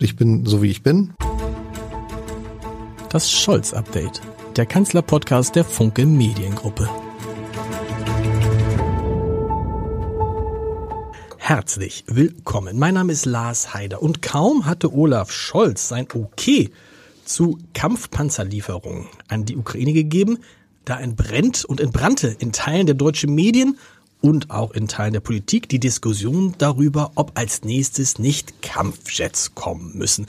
[0.00, 1.12] Ich bin so wie ich bin.
[3.10, 4.20] Das Scholz-Update,
[4.54, 6.88] der Kanzler-Podcast der Funke Mediengruppe.
[11.36, 12.78] Herzlich willkommen.
[12.78, 16.70] Mein Name ist Lars Heider und kaum hatte Olaf Scholz sein Okay
[17.24, 20.38] zu Kampfpanzerlieferungen an die Ukraine gegeben,
[20.84, 23.76] da entbrennt und entbrannte in Teilen der deutschen Medien
[24.20, 29.96] und auch in Teilen der Politik die Diskussion darüber, ob als nächstes nicht Kampfjets kommen
[29.96, 30.26] müssen.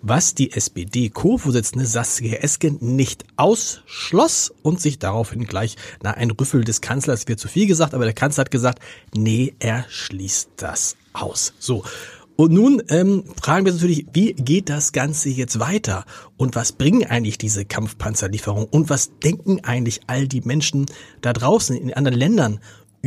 [0.00, 6.80] Was die SPD-Co-Vorsitzende Saskia Esken nicht ausschloss und sich daraufhin gleich, na, ein Rüffel des
[6.80, 8.80] Kanzlers wird zu viel gesagt, aber der Kanzler hat gesagt,
[9.12, 11.52] nee, er schließt das aus.
[11.58, 11.84] So.
[12.36, 16.04] Und nun ähm, fragen wir uns natürlich, wie geht das Ganze jetzt weiter?
[16.36, 18.68] Und was bringen eigentlich diese Kampfpanzerlieferungen?
[18.70, 20.86] Und was denken eigentlich all die Menschen
[21.20, 22.60] da draußen in anderen Ländern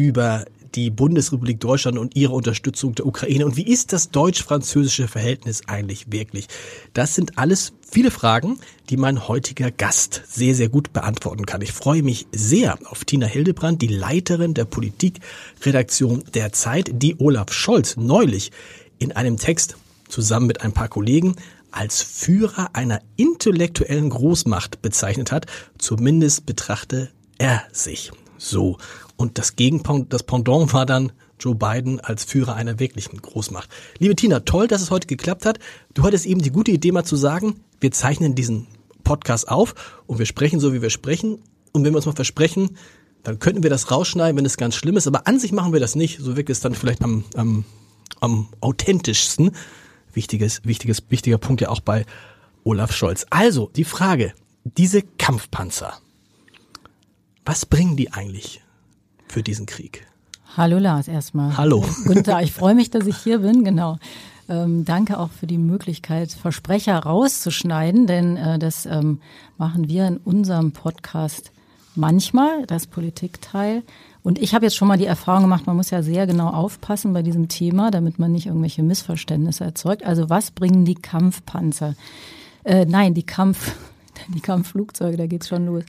[0.07, 3.45] über die Bundesrepublik Deutschland und ihre Unterstützung der Ukraine.
[3.45, 6.47] Und wie ist das deutsch-französische Verhältnis eigentlich wirklich?
[6.93, 8.57] Das sind alles viele Fragen,
[8.89, 11.61] die mein heutiger Gast sehr, sehr gut beantworten kann.
[11.61, 17.51] Ich freue mich sehr auf Tina Hildebrand, die Leiterin der Politikredaktion der Zeit, die Olaf
[17.51, 18.51] Scholz neulich
[18.97, 19.75] in einem Text
[20.07, 21.35] zusammen mit ein paar Kollegen
[21.71, 25.45] als Führer einer intellektuellen Großmacht bezeichnet hat.
[25.77, 28.77] Zumindest betrachte er sich so.
[29.21, 33.69] Und das Gegenpendant, das Pendant war dann Joe Biden als Führer einer wirklichen Großmacht.
[33.99, 35.59] Liebe Tina, toll, dass es heute geklappt hat.
[35.93, 38.65] Du hattest eben die gute Idee mal zu sagen, wir zeichnen diesen
[39.03, 39.75] Podcast auf
[40.07, 41.37] und wir sprechen so, wie wir sprechen.
[41.71, 42.77] Und wenn wir uns mal versprechen,
[43.21, 45.05] dann könnten wir das rausschneiden, wenn es ganz schlimm ist.
[45.05, 46.17] Aber an sich machen wir das nicht.
[46.19, 47.63] So wirkt es dann vielleicht am, am,
[48.21, 49.51] am authentischsten.
[50.13, 52.07] Wichtiges, wichtiges, wichtiger Punkt ja auch bei
[52.63, 53.27] Olaf Scholz.
[53.29, 55.99] Also, die Frage, diese Kampfpanzer,
[57.45, 58.61] was bringen die eigentlich?
[59.31, 60.05] Für diesen Krieg.
[60.57, 61.57] Hallo Lars erstmal.
[61.57, 61.85] Hallo.
[62.05, 63.97] Guten Tag, ich freue mich, dass ich hier bin, genau.
[64.49, 69.21] Ähm, danke auch für die Möglichkeit, Versprecher rauszuschneiden, denn äh, das ähm,
[69.57, 71.51] machen wir in unserem Podcast
[71.95, 73.83] manchmal, das Politikteil.
[74.23, 77.13] Und ich habe jetzt schon mal die Erfahrung gemacht, man muss ja sehr genau aufpassen
[77.13, 80.03] bei diesem Thema, damit man nicht irgendwelche Missverständnisse erzeugt.
[80.03, 81.95] Also was bringen die Kampfpanzer?
[82.65, 83.75] Äh, nein, die Kampf,
[84.35, 85.83] die Kampfflugzeuge, da geht's schon los.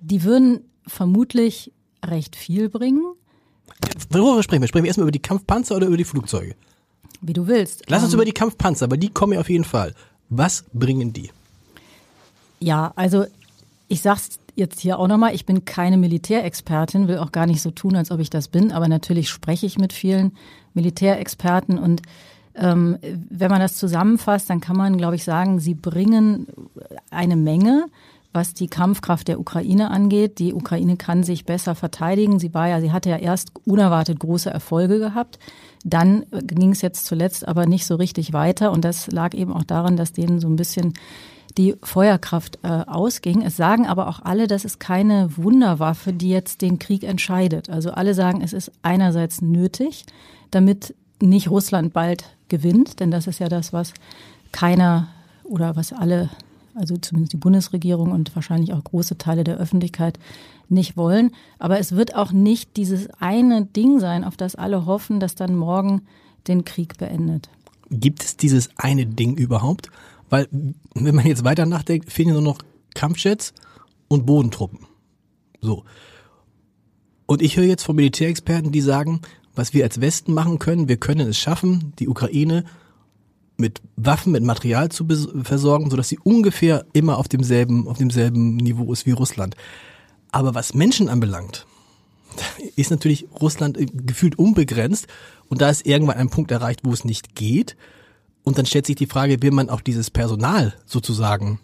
[0.00, 1.72] Die würden vermutlich
[2.08, 3.02] recht viel bringen.
[4.10, 4.68] Worüber sprechen wir?
[4.68, 6.54] Sprechen wir erstmal über die Kampfpanzer oder über die Flugzeuge?
[7.20, 7.84] Wie du willst.
[7.88, 9.94] Lass uns um, über die Kampfpanzer, aber die kommen ja auf jeden Fall.
[10.28, 11.30] Was bringen die?
[12.60, 13.26] Ja, also
[13.88, 17.70] ich sag's jetzt hier auch nochmal, ich bin keine Militärexpertin, will auch gar nicht so
[17.70, 20.32] tun, als ob ich das bin, aber natürlich spreche ich mit vielen
[20.74, 22.02] Militärexperten und
[22.54, 26.46] ähm, wenn man das zusammenfasst, dann kann man, glaube ich, sagen, sie bringen
[27.10, 27.86] eine Menge
[28.36, 30.38] was die Kampfkraft der Ukraine angeht.
[30.38, 32.38] Die Ukraine kann sich besser verteidigen.
[32.38, 35.40] Sie war ja, sie hatte ja erst unerwartet große Erfolge gehabt.
[35.84, 38.70] Dann ging es jetzt zuletzt aber nicht so richtig weiter.
[38.70, 40.92] Und das lag eben auch daran, dass denen so ein bisschen
[41.56, 43.42] die Feuerkraft äh, ausging.
[43.42, 47.70] Es sagen aber auch alle, das ist keine Wunderwaffe, die jetzt den Krieg entscheidet.
[47.70, 50.04] Also alle sagen, es ist einerseits nötig,
[50.50, 53.94] damit nicht Russland bald gewinnt, denn das ist ja das, was
[54.52, 55.08] keiner
[55.44, 56.28] oder was alle
[56.76, 60.18] also zumindest die Bundesregierung und wahrscheinlich auch große Teile der Öffentlichkeit
[60.68, 61.30] nicht wollen.
[61.58, 65.54] Aber es wird auch nicht dieses eine Ding sein, auf das alle hoffen, das dann
[65.54, 66.02] morgen
[66.48, 67.48] den Krieg beendet.
[67.90, 69.90] Gibt es dieses eine Ding überhaupt?
[70.28, 70.48] Weil,
[70.94, 72.58] wenn man jetzt weiter nachdenkt, fehlen nur noch
[72.94, 73.54] Kampfjets
[74.08, 74.80] und Bodentruppen.
[75.60, 75.84] So.
[77.26, 79.20] Und ich höre jetzt von Militärexperten, die sagen,
[79.54, 82.64] was wir als Westen machen können, wir können es schaffen, die Ukraine
[83.56, 85.06] mit Waffen, mit Material zu
[85.42, 89.56] versorgen, sodass sie ungefähr immer auf demselben, auf demselben Niveau ist wie Russland.
[90.30, 91.66] Aber was Menschen anbelangt,
[92.76, 95.06] ist natürlich Russland äh, gefühlt unbegrenzt
[95.48, 97.76] und da ist irgendwann ein Punkt erreicht, wo es nicht geht.
[98.42, 101.58] Und dann stellt sich die Frage, will man auch dieses Personal sozusagen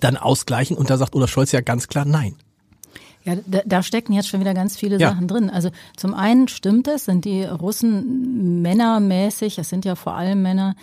[0.00, 0.76] dann ausgleichen?
[0.76, 2.34] Und da sagt Olaf Scholz ja ganz klar nein.
[3.24, 5.10] Ja, da, da stecken jetzt schon wieder ganz viele ja.
[5.10, 5.48] Sachen drin.
[5.48, 10.76] Also zum einen stimmt es, sind die Russen männermäßig, es sind ja vor allem Männer,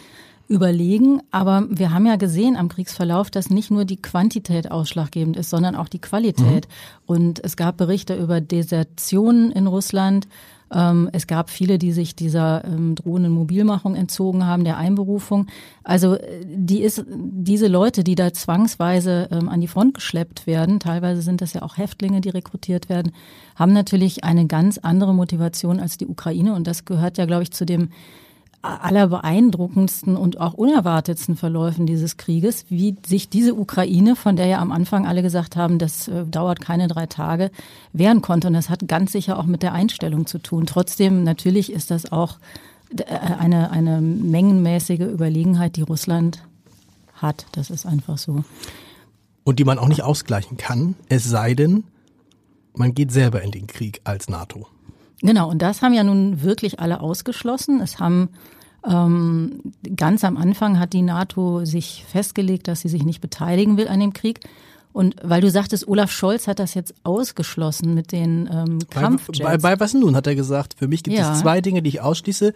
[0.51, 1.22] überlegen.
[1.31, 5.75] Aber wir haben ja gesehen am Kriegsverlauf, dass nicht nur die Quantität ausschlaggebend ist, sondern
[5.75, 6.67] auch die Qualität.
[6.67, 7.03] Mhm.
[7.05, 10.28] Und es gab Berichte über Desertionen in Russland.
[10.73, 15.47] Ähm, es gab viele, die sich dieser ähm, drohenden Mobilmachung entzogen haben, der Einberufung.
[15.84, 20.81] Also äh, die ist, diese Leute, die da zwangsweise ähm, an die Front geschleppt werden,
[20.81, 23.14] teilweise sind das ja auch Häftlinge, die rekrutiert werden,
[23.55, 26.53] haben natürlich eine ganz andere Motivation als die Ukraine.
[26.53, 27.90] Und das gehört ja, glaube ich, zu dem
[28.61, 34.59] aller beeindruckendsten und auch unerwartetsten Verläufen dieses Krieges, wie sich diese Ukraine, von der ja
[34.59, 37.49] am Anfang alle gesagt haben, das äh, dauert keine drei Tage,
[37.93, 38.47] wehren konnte.
[38.47, 40.67] Und das hat ganz sicher auch mit der Einstellung zu tun.
[40.67, 42.37] Trotzdem, natürlich ist das auch
[42.97, 46.43] äh, eine, eine mengenmäßige Überlegenheit, die Russland
[47.16, 47.46] hat.
[47.53, 48.43] Das ist einfach so.
[49.43, 51.84] Und die man auch nicht ausgleichen kann, es sei denn,
[52.75, 54.67] man geht selber in den Krieg als NATO.
[55.22, 57.79] Genau, und das haben ja nun wirklich alle ausgeschlossen.
[57.82, 58.29] Es haben
[58.88, 63.88] ähm, ganz am Anfang hat die NATO sich festgelegt, dass sie sich nicht beteiligen will
[63.88, 64.40] an dem Krieg.
[64.94, 69.40] Und weil du sagtest, Olaf Scholz hat das jetzt ausgeschlossen mit den ähm, Kampfjets.
[69.40, 71.32] Bei, bei, bei was nun, hat er gesagt, für mich gibt ja.
[71.32, 72.53] es zwei Dinge, die ich ausschließe.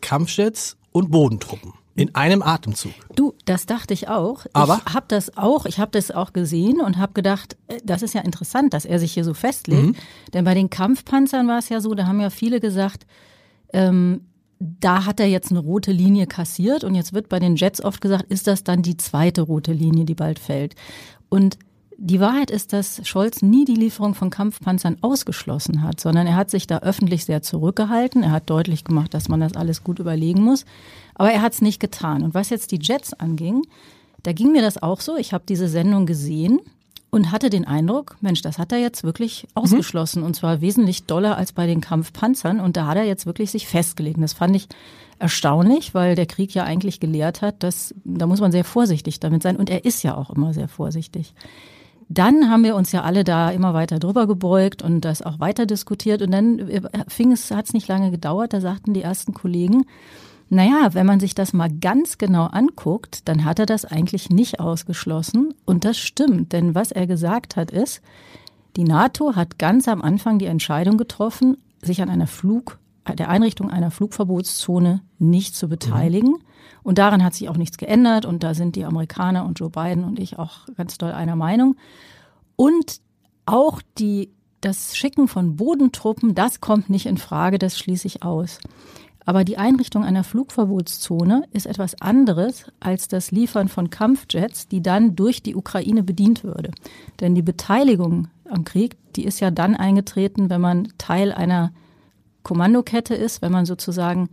[0.00, 1.72] Kampfjets und Bodentruppen.
[2.00, 2.94] In einem Atemzug.
[3.14, 4.46] Du, das dachte ich auch.
[4.54, 8.00] Aber ich habe das auch, ich habe das auch gesehen und habe gedacht, äh, das
[8.00, 9.82] ist ja interessant, dass er sich hier so festlegt.
[9.82, 9.94] Mhm.
[10.32, 13.04] Denn bei den Kampfpanzern war es ja so, da haben ja viele gesagt,
[13.74, 14.22] ähm,
[14.58, 18.00] da hat er jetzt eine rote Linie kassiert und jetzt wird bei den Jets oft
[18.00, 20.76] gesagt, ist das dann die zweite rote Linie, die bald fällt?
[21.28, 21.58] Und
[22.02, 26.48] die Wahrheit ist, dass Scholz nie die Lieferung von Kampfpanzern ausgeschlossen hat, sondern er hat
[26.48, 28.22] sich da öffentlich sehr zurückgehalten.
[28.22, 30.64] Er hat deutlich gemacht, dass man das alles gut überlegen muss.
[31.14, 32.22] Aber er hat es nicht getan.
[32.22, 33.66] Und was jetzt die Jets anging,
[34.22, 35.18] da ging mir das auch so.
[35.18, 36.60] Ich habe diese Sendung gesehen
[37.10, 40.20] und hatte den Eindruck, Mensch, das hat er jetzt wirklich ausgeschlossen.
[40.20, 40.26] Mhm.
[40.26, 42.60] Und zwar wesentlich doller als bei den Kampfpanzern.
[42.60, 44.16] Und da hat er jetzt wirklich sich festgelegt.
[44.16, 44.68] Und das fand ich
[45.18, 49.42] erstaunlich, weil der Krieg ja eigentlich gelehrt hat, dass da muss man sehr vorsichtig damit
[49.42, 49.56] sein.
[49.56, 51.34] Und er ist ja auch immer sehr vorsichtig.
[52.12, 55.64] Dann haben wir uns ja alle da immer weiter drüber gebeugt und das auch weiter
[55.64, 56.22] diskutiert.
[56.22, 59.86] Und dann äh, fing es, hat es nicht lange gedauert, da sagten die ersten Kollegen,
[60.48, 64.58] naja, wenn man sich das mal ganz genau anguckt, dann hat er das eigentlich nicht
[64.58, 65.54] ausgeschlossen.
[65.64, 68.02] Und das stimmt, denn was er gesagt hat ist,
[68.74, 72.79] die NATO hat ganz am Anfang die Entscheidung getroffen, sich an einer Flug,
[73.14, 76.30] der Einrichtung einer Flugverbotszone nicht zu beteiligen.
[76.30, 76.44] Mhm.
[76.82, 78.24] Und daran hat sich auch nichts geändert.
[78.24, 81.76] Und da sind die Amerikaner und Joe Biden und ich auch ganz doll einer Meinung.
[82.56, 83.00] Und
[83.46, 84.30] auch die,
[84.60, 88.58] das Schicken von Bodentruppen, das kommt nicht in Frage, das schließe ich aus.
[89.26, 95.14] Aber die Einrichtung einer Flugverbotszone ist etwas anderes als das Liefern von Kampfjets, die dann
[95.14, 96.70] durch die Ukraine bedient würde.
[97.20, 101.72] Denn die Beteiligung am Krieg, die ist ja dann eingetreten, wenn man Teil einer
[102.42, 104.28] Kommandokette ist, wenn man sozusagen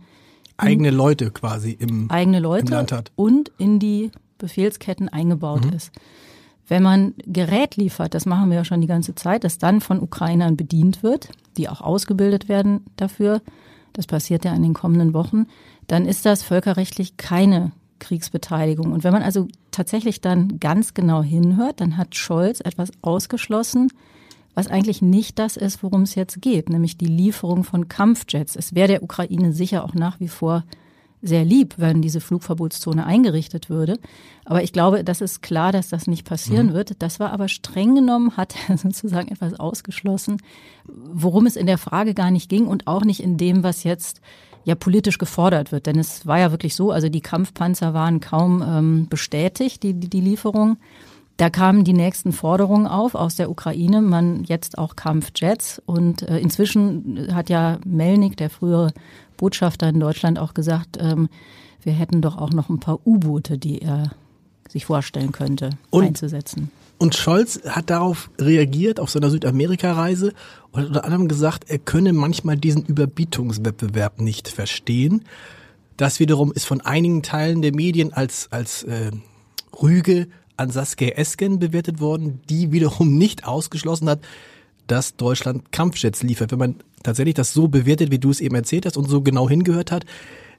[0.56, 3.12] eigene Leute quasi im, eigene Leute im Land hat.
[3.16, 5.72] Und in die Befehlsketten eingebaut mhm.
[5.72, 5.92] ist.
[6.68, 10.00] Wenn man Gerät liefert, das machen wir ja schon die ganze Zeit, das dann von
[10.00, 13.40] Ukrainern bedient wird, die auch ausgebildet werden dafür,
[13.94, 15.46] das passiert ja in den kommenden Wochen,
[15.86, 18.92] dann ist das völkerrechtlich keine Kriegsbeteiligung.
[18.92, 23.90] Und wenn man also tatsächlich dann ganz genau hinhört, dann hat Scholz etwas ausgeschlossen,
[24.58, 28.56] was eigentlich nicht das ist, worum es jetzt geht, nämlich die Lieferung von Kampfjets.
[28.56, 30.64] Es wäre der Ukraine sicher auch nach wie vor
[31.22, 34.00] sehr lieb, wenn diese Flugverbotszone eingerichtet würde.
[34.44, 36.72] Aber ich glaube, das ist klar, dass das nicht passieren mhm.
[36.72, 37.00] wird.
[37.00, 40.38] Das war aber streng genommen, hat sozusagen etwas ausgeschlossen,
[40.84, 44.20] worum es in der Frage gar nicht ging und auch nicht in dem, was jetzt
[44.64, 45.86] ja politisch gefordert wird.
[45.86, 50.10] Denn es war ja wirklich so, also die Kampfpanzer waren kaum ähm, bestätigt, die, die,
[50.10, 50.78] die Lieferung.
[51.38, 55.80] Da kamen die nächsten Forderungen auf aus der Ukraine, man jetzt auch Kampfjets.
[55.86, 58.92] Und äh, inzwischen hat ja Melnik, der frühere
[59.36, 61.28] Botschafter in Deutschland, auch gesagt, ähm,
[61.82, 64.10] wir hätten doch auch noch ein paar U-Boote, die er
[64.68, 66.72] sich vorstellen könnte, und, einzusetzen.
[66.98, 70.32] Und Scholz hat darauf reagiert, auf seiner Südamerika-Reise
[70.72, 75.24] und hat unter anderem gesagt, er könne manchmal diesen Überbietungswettbewerb nicht verstehen.
[75.96, 79.12] Das wiederum ist von einigen Teilen der Medien als, als äh,
[79.80, 80.26] Rüge
[80.58, 84.20] an Saskia Esken bewertet worden, die wiederum nicht ausgeschlossen hat,
[84.86, 86.50] dass Deutschland Kampfjets liefert.
[86.50, 89.48] Wenn man tatsächlich das so bewertet, wie du es eben erzählt hast und so genau
[89.48, 90.04] hingehört hat,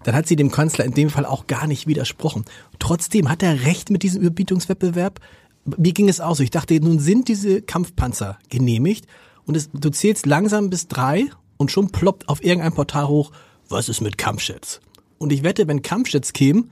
[0.03, 2.45] dann hat sie dem Kanzler in dem Fall auch gar nicht widersprochen.
[2.79, 5.19] Trotzdem hat er recht mit diesem Überbietungswettbewerb.
[5.65, 6.39] Wie ging es aus?
[6.39, 9.05] Ich dachte, nun sind diese Kampfpanzer genehmigt
[9.45, 11.25] und es, du zählst langsam bis drei
[11.57, 13.31] und schon ploppt auf irgendein Portal hoch,
[13.67, 14.79] was ist mit Kampfjets?
[15.17, 16.71] Und ich wette, wenn Kampfjets kämen,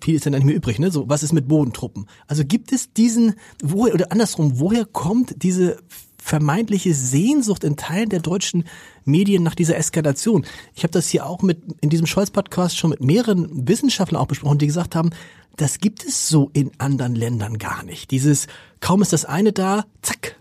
[0.00, 0.90] viel ist dann nicht mehr übrig, ne?
[0.90, 2.06] So, was ist mit Bodentruppen?
[2.26, 5.78] Also gibt es diesen, woher, oder andersrum, woher kommt diese
[6.18, 8.64] vermeintliche Sehnsucht in Teilen der deutschen
[9.04, 10.46] Medien nach dieser Eskalation?
[10.74, 14.58] Ich habe das hier auch mit, in diesem Scholz-Podcast schon mit mehreren Wissenschaftlern auch besprochen,
[14.58, 15.10] die gesagt haben,
[15.56, 18.10] das gibt es so in anderen Ländern gar nicht.
[18.10, 18.46] Dieses,
[18.80, 20.36] kaum ist das eine da, zack,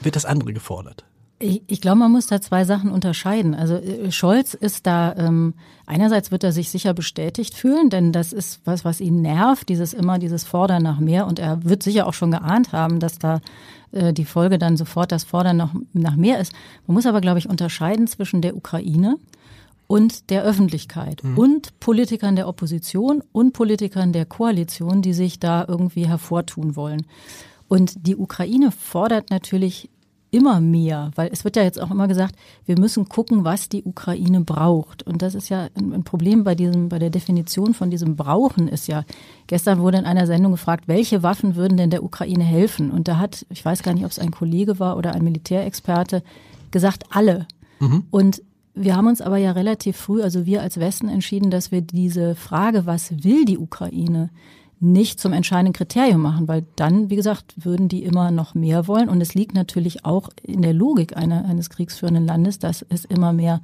[0.00, 1.04] wird das andere gefordert.
[1.38, 3.54] Ich, ich glaube, man muss da zwei Sachen unterscheiden.
[3.54, 5.54] Also äh, Scholz ist da, ähm,
[5.86, 9.94] einerseits wird er sich sicher bestätigt fühlen, denn das ist was, was ihn nervt, dieses
[9.94, 11.26] immer, dieses Fordern nach mehr.
[11.26, 13.40] Und er wird sicher auch schon geahnt haben, dass da
[13.90, 16.52] äh, die Folge dann sofort das Fordern noch nach mehr ist.
[16.86, 19.16] Man muss aber, glaube ich, unterscheiden zwischen der Ukraine
[19.86, 21.38] und der Öffentlichkeit mhm.
[21.38, 27.06] und Politikern der Opposition und Politikern der Koalition, die sich da irgendwie hervortun wollen.
[27.68, 29.90] Und die Ukraine fordert natürlich
[30.34, 32.34] immer mehr, weil es wird ja jetzt auch immer gesagt,
[32.66, 35.04] wir müssen gucken, was die Ukraine braucht.
[35.04, 38.88] Und das ist ja ein Problem bei diesem, bei der Definition von diesem Brauchen ist
[38.88, 39.04] ja,
[39.46, 42.90] gestern wurde in einer Sendung gefragt, welche Waffen würden denn der Ukraine helfen?
[42.90, 46.24] Und da hat, ich weiß gar nicht, ob es ein Kollege war oder ein Militärexperte,
[46.72, 47.46] gesagt, alle.
[47.78, 48.02] Mhm.
[48.10, 48.42] Und
[48.74, 52.34] wir haben uns aber ja relativ früh, also wir als Westen entschieden, dass wir diese
[52.34, 54.30] Frage, was will die Ukraine,
[54.80, 59.08] nicht zum entscheidenden Kriterium machen, weil dann, wie gesagt, würden die immer noch mehr wollen.
[59.08, 63.32] Und es liegt natürlich auch in der Logik einer, eines kriegsführenden Landes, dass es immer
[63.32, 63.60] mehr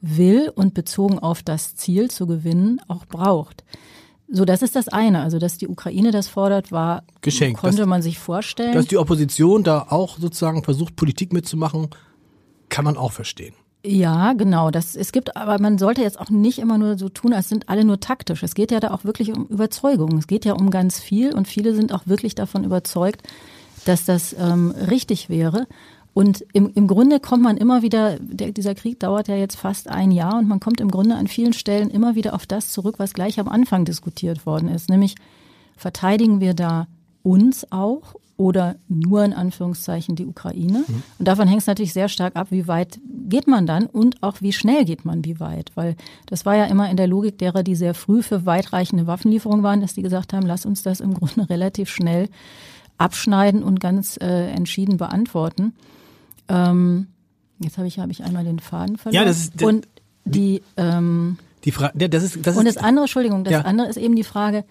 [0.00, 3.64] will und bezogen auf das Ziel zu gewinnen auch braucht.
[4.28, 5.22] So, das ist das eine.
[5.22, 7.60] Also, dass die Ukraine das fordert, war, Geschenkt.
[7.60, 8.74] konnte dass, man sich vorstellen.
[8.74, 11.88] Dass die Opposition da auch sozusagen versucht, Politik mitzumachen,
[12.68, 13.54] kann man auch verstehen.
[13.88, 14.72] Ja, genau.
[14.72, 17.68] Das, es gibt, aber man sollte jetzt auch nicht immer nur so tun, als sind
[17.68, 18.42] alle nur taktisch.
[18.42, 20.18] Es geht ja da auch wirklich um Überzeugung.
[20.18, 23.22] Es geht ja um ganz viel und viele sind auch wirklich davon überzeugt,
[23.84, 25.68] dass das ähm, richtig wäre.
[26.14, 29.88] Und im, im Grunde kommt man immer wieder, der, dieser Krieg dauert ja jetzt fast
[29.88, 32.96] ein Jahr und man kommt im Grunde an vielen Stellen immer wieder auf das zurück,
[32.98, 34.90] was gleich am Anfang diskutiert worden ist.
[34.90, 35.14] Nämlich
[35.76, 36.88] verteidigen wir da
[37.22, 40.84] uns auch oder nur in Anführungszeichen die Ukraine.
[40.86, 41.02] Mhm.
[41.18, 44.36] Und davon hängt es natürlich sehr stark ab, wie weit geht man dann und auch
[44.40, 45.72] wie schnell geht man wie weit.
[45.74, 49.62] Weil das war ja immer in der Logik derer, die sehr früh für weitreichende Waffenlieferungen
[49.62, 52.28] waren, dass die gesagt haben, lass uns das im Grunde relativ schnell
[52.98, 55.74] abschneiden und ganz äh, entschieden beantworten.
[56.48, 57.08] Ähm,
[57.58, 59.22] jetzt habe ich, hab ich einmal den Faden verloren.
[59.22, 59.88] Ja, das ist, und
[60.24, 63.60] die, ähm, die Frage, das ist, das und ist, das andere, Entschuldigung, das ja.
[63.62, 64.64] andere ist eben die Frage,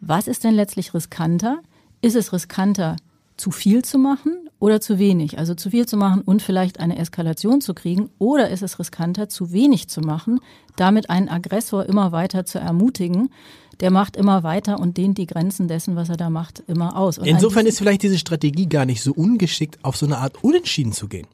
[0.00, 1.58] was ist denn letztlich riskanter?
[2.00, 2.96] Ist es riskanter,
[3.38, 5.38] zu viel zu machen oder zu wenig?
[5.38, 9.28] Also zu viel zu machen und vielleicht eine Eskalation zu kriegen oder ist es riskanter,
[9.28, 10.40] zu wenig zu machen,
[10.76, 13.30] damit einen Aggressor immer weiter zu ermutigen?
[13.80, 17.18] Der macht immer weiter und dehnt die Grenzen dessen, was er da macht, immer aus.
[17.18, 20.92] Und Insofern ist vielleicht diese Strategie gar nicht so ungeschickt, auf so eine Art Unentschieden
[20.92, 21.28] zu gehen.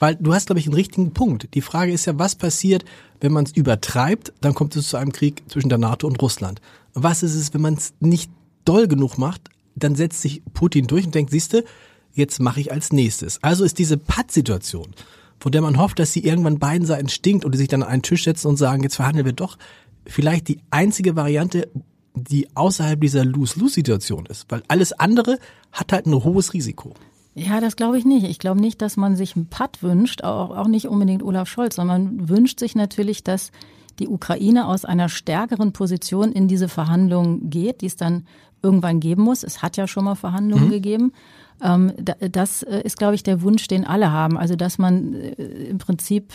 [0.00, 1.54] Weil du hast, glaube ich, einen richtigen Punkt.
[1.54, 2.84] Die Frage ist ja, was passiert,
[3.20, 6.60] wenn man es übertreibt, dann kommt es zu einem Krieg zwischen der NATO und Russland.
[6.94, 8.30] Was ist es, wenn man es nicht
[8.64, 11.64] doll genug macht, dann setzt sich Putin durch und denkt, siehste,
[12.12, 13.42] jetzt mache ich als nächstes.
[13.42, 14.94] Also ist diese Patt-Situation,
[15.40, 17.88] von der man hofft, dass sie irgendwann beiden Seiten stinkt und die sich dann an
[17.88, 19.56] einen Tisch setzen und sagen, jetzt verhandeln wir doch,
[20.06, 21.68] vielleicht die einzige Variante,
[22.14, 24.46] die außerhalb dieser Lose-Lose-Situation ist.
[24.48, 25.38] Weil alles andere
[25.72, 26.94] hat halt ein hohes Risiko.
[27.34, 28.24] Ja, das glaube ich nicht.
[28.24, 31.76] Ich glaube nicht, dass man sich einen Patt wünscht, auch, auch nicht unbedingt Olaf Scholz,
[31.76, 33.52] sondern man wünscht sich natürlich, dass
[34.00, 38.26] die Ukraine aus einer stärkeren Position in diese Verhandlungen geht, die es dann
[38.68, 39.42] irgendwann geben muss.
[39.42, 40.72] Es hat ja schon mal Verhandlungen mhm.
[40.72, 41.12] gegeben.
[41.62, 44.36] Ähm, das äh, ist, glaube ich, der Wunsch, den alle haben.
[44.36, 45.32] Also, dass man äh,
[45.70, 46.32] im Prinzip,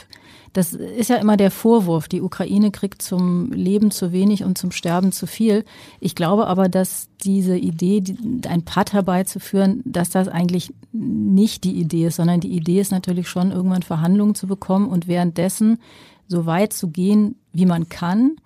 [0.52, 4.72] das ist ja immer der Vorwurf, die Ukraine kriegt zum Leben zu wenig und zum
[4.72, 5.64] Sterben zu viel.
[6.00, 8.04] Ich glaube aber, dass diese Idee,
[8.48, 13.30] ein Patt herbeizuführen, dass das eigentlich nicht die Idee ist, sondern die Idee ist natürlich
[13.30, 15.80] schon, irgendwann Verhandlungen zu bekommen und währenddessen
[16.28, 18.38] so weit zu gehen, wie man kann,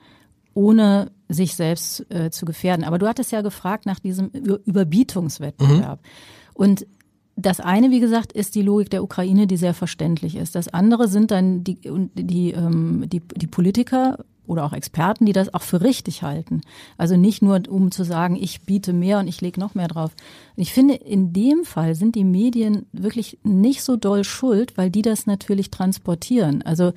[0.53, 2.83] ohne sich selbst äh, zu gefährden.
[2.83, 5.99] Aber du hattest ja gefragt nach diesem Überbietungswettbewerb.
[6.01, 6.51] Mhm.
[6.53, 6.87] Und
[7.35, 10.55] das eine, wie gesagt, ist die Logik der Ukraine, die sehr verständlich ist.
[10.55, 11.79] Das andere sind dann die,
[12.15, 14.17] die, ähm, die, die Politiker
[14.47, 16.61] oder auch Experten, die das auch für richtig halten.
[16.97, 20.11] Also nicht nur, um zu sagen, ich biete mehr und ich lege noch mehr drauf.
[20.55, 25.01] Ich finde, in dem Fall sind die Medien wirklich nicht so doll schuld, weil die
[25.01, 26.61] das natürlich transportieren.
[26.63, 26.93] Also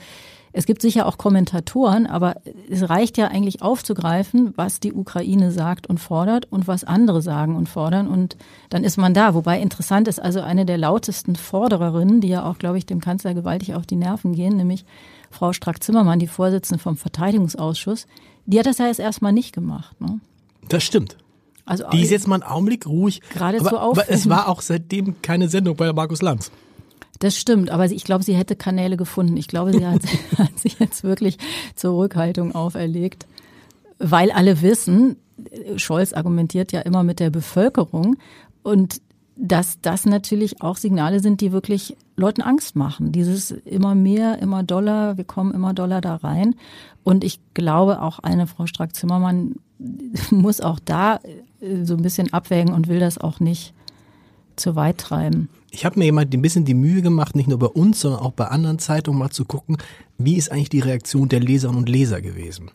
[0.52, 2.36] es gibt sicher auch Kommentatoren, aber
[2.68, 7.54] es reicht ja eigentlich aufzugreifen, was die Ukraine sagt und fordert und was andere sagen
[7.54, 8.36] und fordern und
[8.68, 9.34] dann ist man da.
[9.34, 13.34] Wobei interessant ist also eine der lautesten Fordererinnen, die ja auch, glaube ich, dem Kanzler
[13.34, 14.84] gewaltig auf die Nerven gehen, nämlich
[15.30, 18.06] Frau Strack-Zimmermann, die Vorsitzende vom Verteidigungsausschuss,
[18.46, 20.00] die hat das ja jetzt erstmal nicht gemacht.
[20.00, 20.20] Ne?
[20.68, 21.16] Das stimmt.
[21.64, 23.20] Also, die ist jetzt mal einen Augenblick ruhig.
[23.32, 26.50] Geradezu aber, aber es war auch seitdem keine Sendung bei Markus Lanz.
[27.20, 29.36] Das stimmt, aber ich glaube, sie hätte Kanäle gefunden.
[29.36, 30.02] Ich glaube, sie hat,
[30.38, 31.38] hat sich jetzt wirklich
[31.76, 33.26] Zurückhaltung auferlegt,
[33.98, 35.16] weil alle wissen,
[35.76, 38.16] Scholz argumentiert ja immer mit der Bevölkerung
[38.62, 39.00] und
[39.42, 43.10] dass das natürlich auch Signale sind, die wirklich Leuten Angst machen.
[43.10, 46.56] Dieses immer mehr, immer doller, wir kommen immer doller da rein.
[47.04, 49.56] Und ich glaube, auch eine Frau Strack-Zimmermann
[50.30, 51.20] muss auch da
[51.60, 53.72] äh, so ein bisschen abwägen und will das auch nicht
[54.56, 55.48] zu weit treiben.
[55.70, 58.32] Ich habe mir jemand ein bisschen die Mühe gemacht, nicht nur bei uns, sondern auch
[58.32, 59.76] bei anderen Zeitungen mal zu gucken,
[60.18, 62.70] wie ist eigentlich die Reaktion der Leserinnen und Leser gewesen.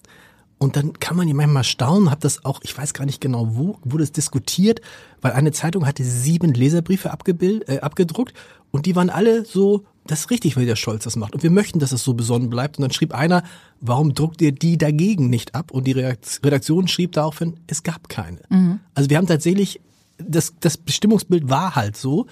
[0.57, 3.55] Und dann kann man ja manchmal staunen, hat das auch, ich weiß gar nicht genau
[3.55, 4.79] wo, wurde es diskutiert,
[5.21, 8.33] weil eine Zeitung hatte sieben Leserbriefe abgebild, äh, abgedruckt
[8.71, 11.51] und die waren alle so, das ist richtig, weil der Scholz das macht und wir
[11.51, 12.77] möchten, dass es so besonnen bleibt.
[12.77, 13.43] Und dann schrieb einer,
[13.81, 15.71] warum druckt ihr die dagegen nicht ab?
[15.71, 18.39] Und die Redaktion schrieb daraufhin, es gab keine.
[18.49, 18.79] Mhm.
[18.93, 19.81] Also wir haben tatsächlich,
[20.17, 22.27] das, das Bestimmungsbild war halt so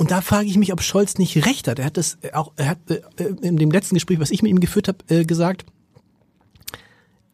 [0.00, 1.78] Und da frage ich mich, ob Scholz nicht recht hat.
[1.78, 4.58] Er hat das auch, er hat äh, in dem letzten Gespräch, was ich mit ihm
[4.58, 5.66] geführt habe, äh, gesagt,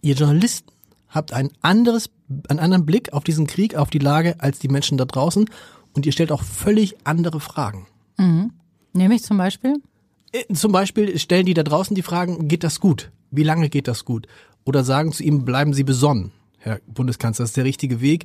[0.02, 0.73] ihr Journalisten
[1.08, 2.11] habt ein anderes,
[2.49, 5.49] einen anderen Blick auf diesen Krieg, auf die Lage als die Menschen da draußen
[5.94, 7.87] und ihr stellt auch völlig andere Fragen.
[8.16, 8.50] Mhm.
[8.94, 9.80] Nämlich zum Beispiel?
[10.32, 13.12] Äh, zum Beispiel stellen die da draußen die Fragen, geht das gut?
[13.30, 14.26] Wie lange geht das gut?
[14.64, 18.25] Oder sagen zu ihm, bleiben Sie besonnen, Herr Bundeskanzler, das ist der richtige Weg.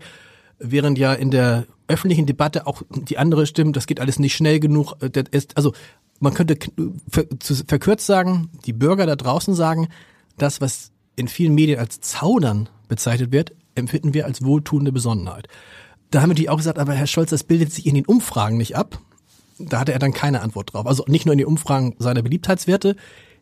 [0.57, 4.59] Während ja in der öffentlichen Debatte auch die andere Stimmen, das geht alles nicht schnell
[4.59, 4.95] genug.
[5.01, 5.73] Äh, das ist, also
[6.19, 6.57] man könnte
[7.67, 9.87] verkürzt sagen, die Bürger da draußen sagen,
[10.37, 15.47] das, was in vielen Medien als Zaudern bezeichnet wird, empfinden wir als wohltuende Besonnenheit.
[16.11, 18.57] Da haben wir natürlich auch gesagt, aber Herr Scholz, das bildet sich in den Umfragen
[18.57, 18.99] nicht ab.
[19.57, 20.85] Da hatte er dann keine Antwort drauf.
[20.85, 22.95] Also nicht nur in den Umfragen seiner Beliebtheitswerte,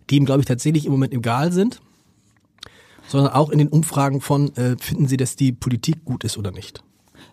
[0.10, 1.82] die ihm, glaube ich, tatsächlich im Moment egal sind,
[3.08, 6.52] sondern auch in den Umfragen von, äh, finden Sie, dass die Politik gut ist oder
[6.52, 6.84] nicht?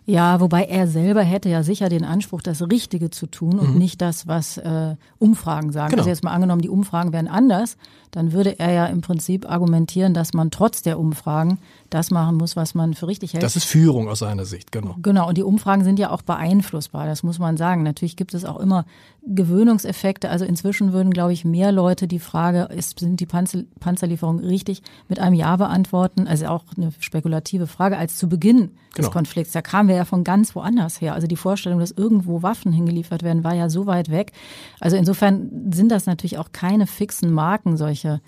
[0.09, 3.77] Ja, wobei er selber hätte ja sicher den Anspruch, das Richtige zu tun und mhm.
[3.77, 5.89] nicht das, was äh, Umfragen sagen.
[5.89, 5.99] Genau.
[5.99, 7.75] Also jetzt mal angenommen, die Umfragen wären anders,
[8.11, 11.59] dann würde er ja im Prinzip argumentieren, dass man trotz der Umfragen
[11.89, 13.43] das machen muss, was man für richtig hält.
[13.43, 14.95] Das ist Führung aus seiner Sicht, genau.
[15.01, 17.83] Genau, und die Umfragen sind ja auch beeinflussbar, das muss man sagen.
[17.83, 18.85] Natürlich gibt es auch immer
[19.27, 20.29] Gewöhnungseffekte.
[20.29, 24.81] Also inzwischen würden, glaube ich, mehr Leute die Frage, ist, sind die Panzer, Panzerlieferungen richtig,
[25.07, 26.27] mit einem Ja beantworten.
[26.27, 28.57] Also auch eine spekulative Frage als zu Beginn
[28.93, 29.07] genau.
[29.07, 29.53] des Konflikts.
[29.53, 31.13] Da kamen wir ja von ganz woanders her.
[31.13, 34.31] Also die Vorstellung, dass irgendwo Waffen hingeliefert werden, war ja so weit weg.
[34.79, 38.21] Also insofern sind das natürlich auch keine fixen Marken, solche,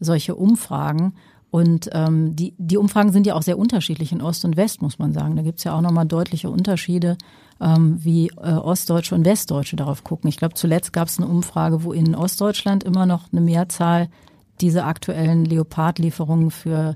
[0.00, 1.14] solche Umfragen.
[1.52, 4.98] Und ähm, die, die Umfragen sind ja auch sehr unterschiedlich in Ost und West, muss
[4.98, 5.36] man sagen.
[5.36, 7.18] Da gibt's ja auch nochmal deutliche Unterschiede,
[7.60, 10.28] ähm, wie äh, Ostdeutsche und Westdeutsche darauf gucken.
[10.30, 14.08] Ich glaube, zuletzt gab's eine Umfrage, wo in Ostdeutschland immer noch eine Mehrzahl
[14.62, 16.94] diese aktuellen Leopardlieferungen für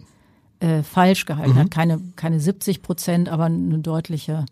[0.61, 1.59] äh, falsch gehalten mhm.
[1.59, 1.71] hat.
[1.71, 4.47] Keine, keine 70 Prozent, aber eine deutliche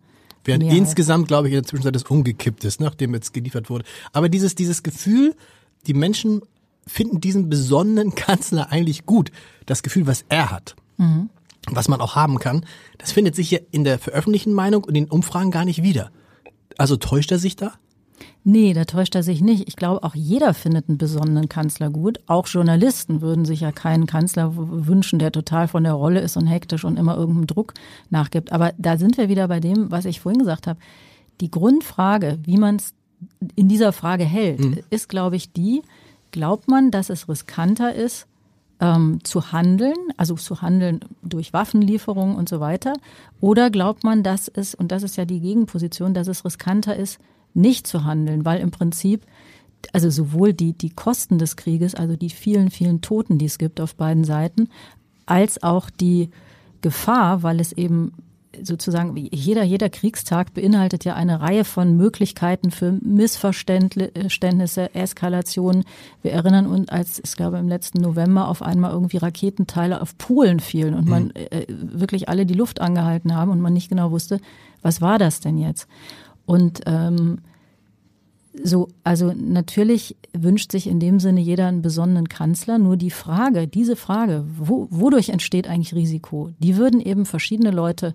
[0.45, 0.81] Während Mehrheit.
[0.81, 3.87] insgesamt, glaube ich, in der Zwischenzeit es umgekippt ist, nachdem jetzt geliefert wurde.
[4.13, 5.35] Aber dieses, dieses Gefühl,
[5.87, 6.43] die Menschen
[6.87, 9.31] finden diesen besonnenen Kanzler eigentlich gut.
[9.67, 10.77] Das Gefühl, was er hat.
[10.97, 11.31] Mhm.
[11.71, 12.67] Was man auch haben kann,
[12.99, 16.11] das findet sich ja in der veröffentlichten Meinung und in den Umfragen gar nicht wieder.
[16.77, 17.73] Also täuscht er sich da?
[18.47, 19.69] Nee, da täuscht er sich nicht.
[19.69, 22.21] Ich glaube, auch jeder findet einen besonnenen Kanzler gut.
[22.27, 26.47] Auch Journalisten würden sich ja keinen Kanzler wünschen, der total von der Rolle ist und
[26.47, 27.73] hektisch und immer irgendeinem Druck
[28.11, 28.53] nachgibt.
[28.53, 30.79] Aber da sind wir wieder bei dem, was ich vorhin gesagt habe.
[31.41, 32.93] Die Grundfrage, wie man es
[33.57, 34.79] in dieser Frage hält, mhm.
[34.91, 35.83] ist, glaube ich, die,
[36.35, 38.27] Glaubt man, dass es riskanter ist,
[38.81, 42.95] ähm, zu handeln, also zu handeln durch Waffenlieferungen und so weiter?
[43.41, 47.21] Oder glaubt man, dass es, und das ist ja die Gegenposition, dass es riskanter ist,
[47.55, 49.25] nicht zu handeln, weil im Prinzip
[49.93, 53.81] also sowohl die, die Kosten des Krieges, also die vielen, vielen Toten, die es gibt
[53.81, 54.71] auf beiden Seiten,
[55.27, 56.31] als auch die
[56.81, 58.13] Gefahr, weil es eben
[58.63, 65.85] sozusagen jeder, jeder Kriegstag beinhaltet ja eine Reihe von Möglichkeiten für Missverständnisse, Eskalationen.
[66.23, 70.61] Wir erinnern uns, als ich glaube im letzten November auf einmal irgendwie Raketenteile auf Polen
[70.61, 71.33] fielen und man mhm.
[71.51, 74.41] äh, wirklich alle die Luft angehalten haben und man nicht genau wusste,
[74.83, 75.89] was war das denn jetzt?
[76.47, 77.39] Und ähm,
[78.63, 82.79] so, also natürlich wünscht sich in dem Sinne jeder einen besonnenen Kanzler.
[82.79, 86.51] Nur die Frage, diese Frage, wo, wodurch entsteht eigentlich Risiko?
[86.61, 88.15] Die würden eben verschiedene Leute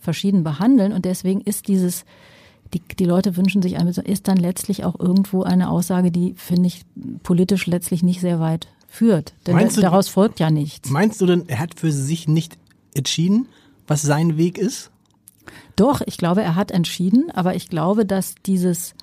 [0.00, 0.92] verschieden behandeln.
[0.92, 2.04] Und deswegen ist dieses,
[2.74, 6.68] die, die Leute wünschen sich einmal, ist dann letztlich auch irgendwo eine Aussage, die, finde
[6.68, 6.82] ich,
[7.22, 9.34] politisch letztlich nicht sehr weit führt.
[9.46, 10.90] Denn meinst da, daraus folgt ja nichts.
[10.90, 12.58] Meinst du denn, er hat für sich nicht
[12.94, 13.48] entschieden,
[13.86, 14.90] was sein Weg ist?
[15.76, 18.94] Doch, ich glaube, er hat entschieden, aber ich glaube, dass dieses,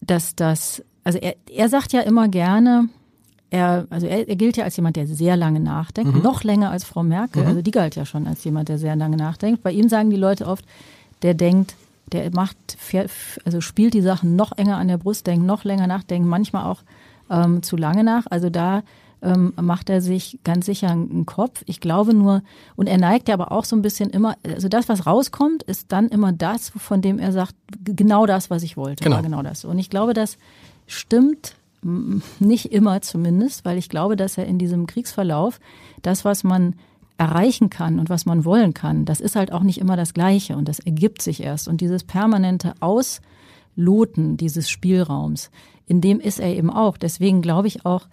[0.00, 2.88] dass das, also er, er sagt ja immer gerne,
[3.52, 6.22] er, also er, er gilt ja als jemand, der sehr lange nachdenkt, mhm.
[6.22, 7.42] noch länger als Frau Merkel.
[7.42, 7.48] Mhm.
[7.48, 9.62] Also die galt ja schon als jemand, der sehr lange nachdenkt.
[9.62, 10.64] Bei ihm sagen die Leute oft,
[11.20, 11.74] der denkt,
[12.12, 12.56] der macht,
[13.44, 16.64] also spielt die Sachen noch enger an der Brust, denkt noch länger nach, denkt manchmal
[16.64, 16.82] auch
[17.30, 18.24] ähm, zu lange nach.
[18.30, 18.82] Also da
[19.20, 21.62] ähm, macht er sich ganz sicher einen Kopf.
[21.66, 22.42] Ich glaube nur,
[22.74, 25.92] und er neigt ja aber auch so ein bisschen immer, also das, was rauskommt, ist
[25.92, 29.04] dann immer das, von dem er sagt, genau das, was ich wollte.
[29.04, 29.66] Genau, genau das.
[29.66, 30.38] Und ich glaube, das
[30.86, 35.60] stimmt nicht immer zumindest, weil ich glaube, dass er in diesem Kriegsverlauf
[36.02, 36.74] das, was man
[37.18, 40.56] erreichen kann und was man wollen kann, das ist halt auch nicht immer das Gleiche
[40.56, 41.68] und das ergibt sich erst.
[41.68, 45.50] Und dieses permanente Ausloten dieses Spielraums,
[45.86, 46.96] in dem ist er eben auch.
[46.96, 48.06] Deswegen glaube ich auch,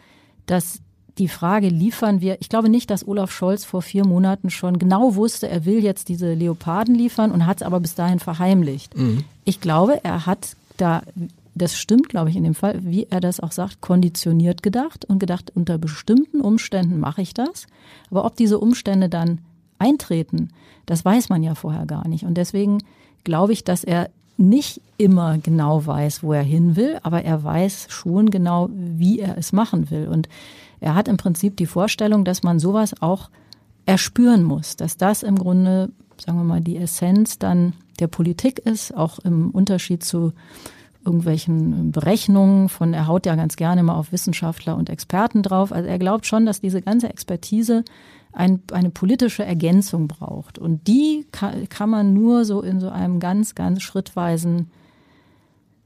[0.46, 0.82] dass
[1.18, 5.16] die Frage, liefern wir, ich glaube nicht, dass Olaf Scholz vor vier Monaten schon genau
[5.16, 8.98] wusste, er will jetzt diese Leoparden liefern und hat es aber bis dahin verheimlicht.
[8.98, 9.24] Mhm.
[9.44, 11.04] Ich glaube, er hat da
[11.60, 15.20] das stimmt, glaube ich, in dem Fall, wie er das auch sagt, konditioniert gedacht und
[15.20, 17.68] gedacht, unter bestimmten Umständen mache ich das.
[18.10, 19.40] Aber ob diese Umstände dann
[19.78, 20.50] eintreten,
[20.86, 22.26] das weiß man ja vorher gar nicht.
[22.26, 22.80] Und deswegen
[23.24, 27.88] glaube ich, dass er nicht immer genau weiß, wo er hin will, aber er weiß
[27.90, 30.08] schon genau, wie er es machen will.
[30.08, 30.30] Und
[30.80, 33.30] er hat im Prinzip die Vorstellung, dass man sowas auch
[33.86, 35.92] erspüren muss, dass das im Grunde,
[36.24, 40.32] sagen wir mal, die Essenz dann der Politik ist, auch im Unterschied zu
[41.06, 45.72] irgendwelchen Berechnungen von, er haut ja ganz gerne mal auf Wissenschaftler und Experten drauf.
[45.72, 47.84] Also er glaubt schon, dass diese ganze Expertise
[48.32, 50.60] ein, eine politische Ergänzung braucht.
[50.60, 54.70] Und die kann, kann man nur so in so einem ganz, ganz schrittweisen,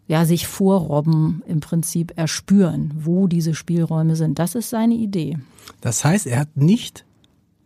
[0.07, 4.37] ja, sich vorrobben im Prinzip erspüren, wo diese Spielräume sind.
[4.37, 5.37] Das ist seine Idee.
[5.79, 7.05] Das heißt, er hat nicht,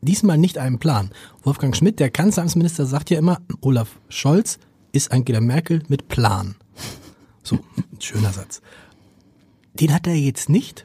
[0.01, 1.09] diesmal nicht einen Plan.
[1.41, 4.59] Wolfgang Schmidt, der Kanzleramtsminister, sagt ja immer, Olaf Scholz
[4.91, 6.55] ist Angela Merkel mit Plan.
[7.47, 8.61] So, ein schöner Satz.
[9.75, 10.83] Den hat er jetzt nicht?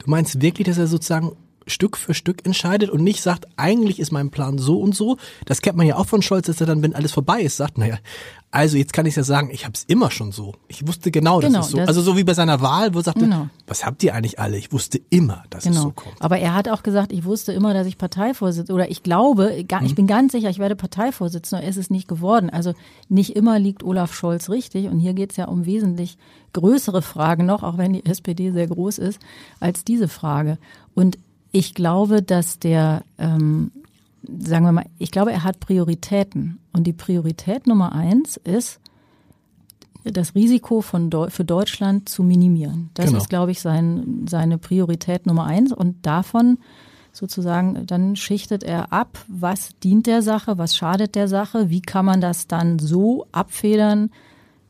[0.00, 1.36] Du meinst wirklich, dass er sozusagen
[1.68, 5.18] Stück für Stück entscheidet und nicht sagt, eigentlich ist mein Plan so und so.
[5.44, 7.78] Das kennt man ja auch von Scholz, dass er dann, wenn alles vorbei ist, sagt,
[7.78, 7.98] naja,
[8.56, 10.54] also jetzt kann ich ja sagen, ich habe es immer schon so.
[10.66, 11.76] Ich wusste genau, dass genau, es so.
[11.76, 13.48] Das also so wie bei seiner Wahl, wo er sagte, genau.
[13.66, 14.56] was habt ihr eigentlich alle?
[14.56, 15.76] Ich wusste immer, dass genau.
[15.76, 16.16] es so kommt.
[16.20, 19.68] Aber er hat auch gesagt, ich wusste immer, dass ich Parteivorsitzender oder ich glaube, ich
[19.68, 19.94] mhm.
[19.94, 21.64] bin ganz sicher, ich werde Parteivorsitzender.
[21.64, 22.48] Er ist es nicht geworden.
[22.48, 22.72] Also
[23.10, 24.86] nicht immer liegt Olaf Scholz richtig.
[24.86, 26.16] Und hier geht es ja um wesentlich
[26.54, 29.20] größere Fragen noch, auch wenn die SPD sehr groß ist,
[29.60, 30.56] als diese Frage.
[30.94, 31.18] Und
[31.52, 33.70] ich glaube, dass der, ähm,
[34.38, 36.58] sagen wir mal, ich glaube, er hat Prioritäten.
[36.72, 38.80] Und die Priorität Nummer eins ist,
[40.04, 42.90] das Risiko von Deu für Deutschland zu minimieren.
[42.94, 43.18] Das genau.
[43.18, 45.72] ist, glaube ich, sein, seine Priorität Nummer eins.
[45.72, 46.58] Und davon
[47.12, 52.04] sozusagen, dann schichtet er ab, was dient der Sache, was schadet der Sache, wie kann
[52.04, 54.10] man das dann so abfedern,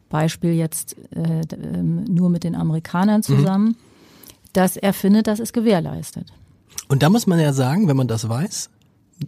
[0.08, 3.76] Beispiel jetzt äh, ähm, nur mit den Amerikanern zusammen, mhm.
[4.52, 6.32] dass er findet, dass es gewährleistet.
[6.88, 8.70] Und da muss man ja sagen, wenn man das weiß,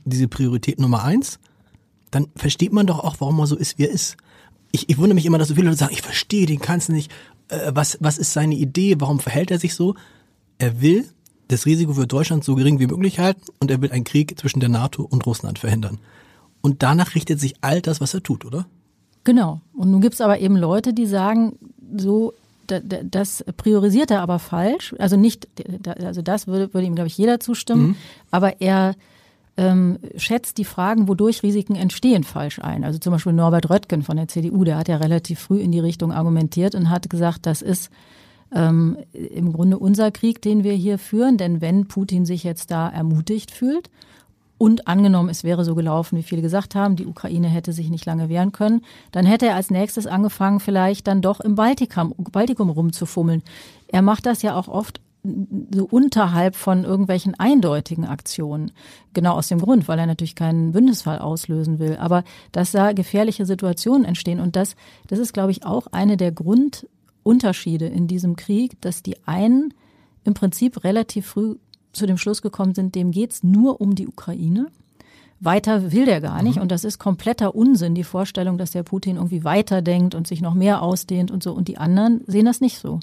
[0.04, 1.38] diese Priorität Nummer eins,
[2.10, 4.16] dann versteht man doch auch, warum er so ist, wie er ist.
[4.72, 6.92] Ich, ich wundere mich immer, dass so viele Leute sagen, ich verstehe den, kannst du
[6.92, 7.10] nicht.
[7.48, 8.96] Äh, was, was ist seine Idee?
[8.98, 9.94] Warum verhält er sich so?
[10.58, 11.06] Er will
[11.48, 14.60] das Risiko für Deutschland so gering wie möglich halten und er will einen Krieg zwischen
[14.60, 15.98] der NATO und Russland verhindern.
[16.60, 18.66] Und danach richtet sich all das, was er tut, oder?
[19.24, 19.60] Genau.
[19.72, 21.58] Und nun gibt's aber eben Leute, die sagen,
[21.96, 22.34] so
[22.66, 24.94] das priorisiert er aber falsch.
[24.98, 25.48] Also nicht,
[25.86, 27.88] also das würde, würde ihm, glaube ich, jeder zustimmen.
[27.88, 27.96] Mhm.
[28.30, 28.94] Aber er
[29.58, 32.84] ähm, schätzt die Fragen, wodurch Risiken entstehen, falsch ein.
[32.84, 35.80] Also zum Beispiel Norbert Röttgen von der CDU, der hat ja relativ früh in die
[35.80, 37.90] Richtung argumentiert und hat gesagt, das ist
[38.54, 41.38] ähm, im Grunde unser Krieg, den wir hier führen.
[41.38, 43.90] Denn wenn Putin sich jetzt da ermutigt fühlt
[44.58, 48.06] und angenommen, es wäre so gelaufen, wie viele gesagt haben, die Ukraine hätte sich nicht
[48.06, 52.70] lange wehren können, dann hätte er als nächstes angefangen, vielleicht dann doch im Baltikum, Baltikum
[52.70, 53.42] rumzufummeln.
[53.88, 58.70] Er macht das ja auch oft so unterhalb von irgendwelchen eindeutigen Aktionen.
[59.14, 61.96] Genau aus dem Grund, weil er natürlich keinen Bündnisfall auslösen will.
[61.96, 64.76] Aber dass da gefährliche Situationen entstehen und das,
[65.08, 69.74] das ist, glaube ich, auch eine der Grundunterschiede in diesem Krieg, dass die einen
[70.24, 71.56] im Prinzip relativ früh
[71.92, 74.68] zu dem Schluss gekommen sind, dem geht's nur um die Ukraine.
[75.40, 76.56] Weiter will der gar nicht.
[76.56, 76.62] Mhm.
[76.62, 80.54] Und das ist kompletter Unsinn, die Vorstellung, dass der Putin irgendwie weiterdenkt und sich noch
[80.54, 81.52] mehr ausdehnt und so.
[81.52, 83.00] Und die anderen sehen das nicht so.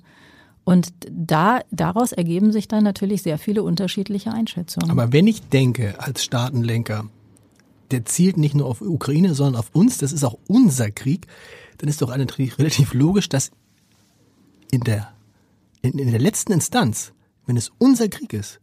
[0.66, 4.90] Und da, daraus ergeben sich dann natürlich sehr viele unterschiedliche Einschätzungen.
[4.90, 7.06] Aber wenn ich denke, als Staatenlenker,
[7.92, 11.28] der zielt nicht nur auf Ukraine, sondern auf uns, das ist auch unser Krieg,
[11.78, 13.52] dann ist doch relativ logisch, dass
[14.72, 15.10] in der,
[15.84, 17.14] in, in der letzten Instanz,
[17.46, 18.60] wenn es unser Krieg ist,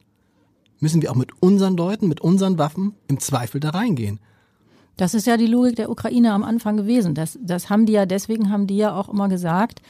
[0.80, 4.18] müssen wir auch mit unseren Leuten, mit unseren Waffen im Zweifel da reingehen.
[4.96, 7.14] Das ist ja die Logik der Ukraine am Anfang gewesen.
[7.14, 9.80] Das, das haben die ja, deswegen haben die ja auch immer gesagt,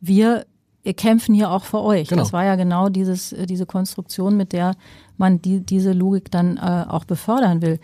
[0.00, 0.44] wir
[0.84, 2.08] kämpfen hier auch für euch.
[2.08, 2.22] Genau.
[2.22, 4.74] Das war ja genau dieses, diese Konstruktion, mit der
[5.16, 7.78] man die, diese Logik dann äh, auch befördern will.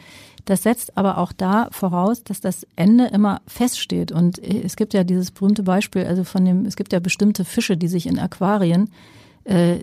[0.46, 4.10] Das setzt aber auch da voraus, dass das Ende immer feststeht.
[4.10, 7.76] Und es gibt ja dieses berühmte Beispiel, also von dem, es gibt ja bestimmte Fische,
[7.76, 8.90] die sich in Aquarien
[9.48, 9.82] äh,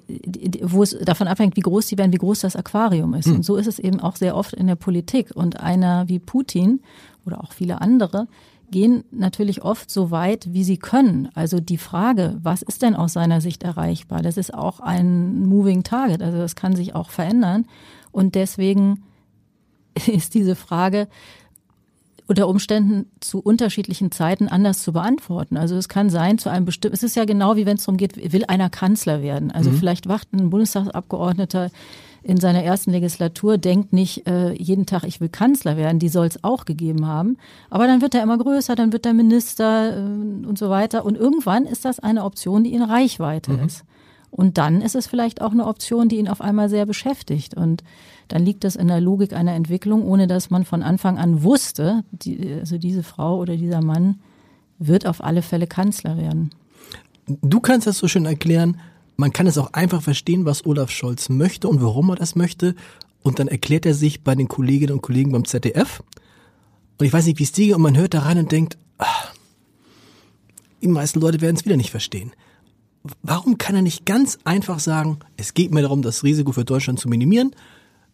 [0.61, 3.27] wo es davon abhängt, wie groß sie werden, wie groß das Aquarium ist.
[3.27, 3.37] Mhm.
[3.37, 5.31] Und so ist es eben auch sehr oft in der Politik.
[5.33, 6.81] Und einer wie Putin
[7.25, 8.27] oder auch viele andere
[8.71, 11.29] gehen natürlich oft so weit, wie sie können.
[11.33, 15.83] Also die Frage, was ist denn aus seiner Sicht erreichbar, das ist auch ein moving
[15.83, 16.21] target.
[16.21, 17.65] Also das kann sich auch verändern.
[18.11, 19.03] Und deswegen
[20.07, 21.07] ist diese Frage,
[22.27, 25.57] unter Umständen zu unterschiedlichen Zeiten anders zu beantworten.
[25.57, 27.97] Also es kann sein, zu einem bestimmten, es ist ja genau wie wenn es darum
[27.97, 29.51] geht, will einer Kanzler werden.
[29.51, 29.77] Also mhm.
[29.77, 31.69] vielleicht wacht ein Bundestagsabgeordneter
[32.25, 36.25] in seiner ersten Legislatur, denkt nicht äh, jeden Tag, ich will Kanzler werden, die soll
[36.25, 37.37] es auch gegeben haben.
[37.69, 41.05] Aber dann wird er immer größer, dann wird er Minister äh, und so weiter.
[41.05, 43.65] Und irgendwann ist das eine Option, die in Reichweite mhm.
[43.65, 43.83] ist.
[44.31, 47.53] Und dann ist es vielleicht auch eine Option, die ihn auf einmal sehr beschäftigt.
[47.53, 47.83] Und
[48.27, 52.03] dann liegt das in der Logik einer Entwicklung, ohne dass man von Anfang an wusste,
[52.11, 54.19] die, also diese Frau oder dieser Mann
[54.79, 56.49] wird auf alle Fälle Kanzler werden.
[57.27, 58.77] Du kannst das so schön erklären.
[59.17, 62.75] Man kann es auch einfach verstehen, was Olaf Scholz möchte und warum er das möchte.
[63.23, 66.03] Und dann erklärt er sich bei den Kolleginnen und Kollegen beim ZDF.
[66.97, 68.77] Und ich weiß nicht, wie es dir geht, und man hört da rein und denkt,
[68.97, 69.33] ach,
[70.81, 72.31] die meisten Leute werden es wieder nicht verstehen.
[73.21, 76.99] Warum kann er nicht ganz einfach sagen, es geht mir darum, das Risiko für Deutschland
[76.99, 77.55] zu minimieren,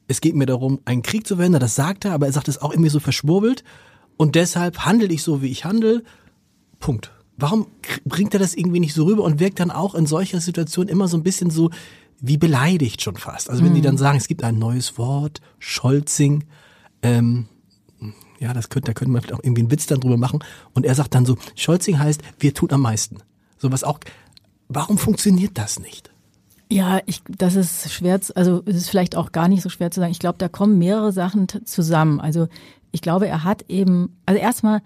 [0.08, 2.62] es geht mir darum, einen Krieg zu verhindern, das sagt er, aber er sagt es
[2.62, 3.64] auch irgendwie so verschwurbelt
[4.18, 6.04] und deshalb handle ich so, wie ich handle.
[6.80, 7.12] Punkt.
[7.38, 7.68] Warum
[8.06, 11.08] bringt er das irgendwie nicht so rüber und wirkt dann auch in solcher Situation immer
[11.08, 11.72] so ein bisschen so
[12.20, 13.50] wie beleidigt schon fast?
[13.50, 13.76] Also wenn mhm.
[13.76, 16.44] die dann sagen, es gibt ein neues Wort, Scholzing,
[17.02, 17.48] ähm,
[18.40, 20.40] ja, das könnte, da könnte man vielleicht auch irgendwie einen Witz dann drüber machen.
[20.74, 23.18] Und er sagt dann so, Scholzing heißt, wir tun am meisten.
[23.58, 24.00] So was auch,
[24.68, 26.12] warum funktioniert das nicht?
[26.72, 30.00] Ja, ich, das ist schwer, also es ist vielleicht auch gar nicht so schwer zu
[30.00, 30.12] sagen.
[30.12, 32.20] Ich glaube, da kommen mehrere Sachen zusammen.
[32.20, 32.48] Also
[32.92, 34.82] ich glaube, er hat eben, also erstmal,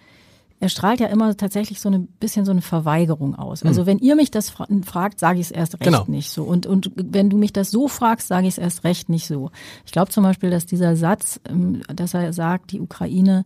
[0.60, 3.64] er strahlt ja immer tatsächlich so ein bisschen so eine Verweigerung aus.
[3.64, 3.86] Also mhm.
[3.88, 6.06] wenn ihr mich das fragt, sage ich es erst recht genau.
[6.08, 6.44] nicht so.
[6.44, 9.52] Und, und wenn du mich das so fragst, sage ich es erst recht nicht so.
[9.86, 13.44] Ich glaube zum Beispiel, dass dieser Satz, ähm, dass er sagt, die Ukraine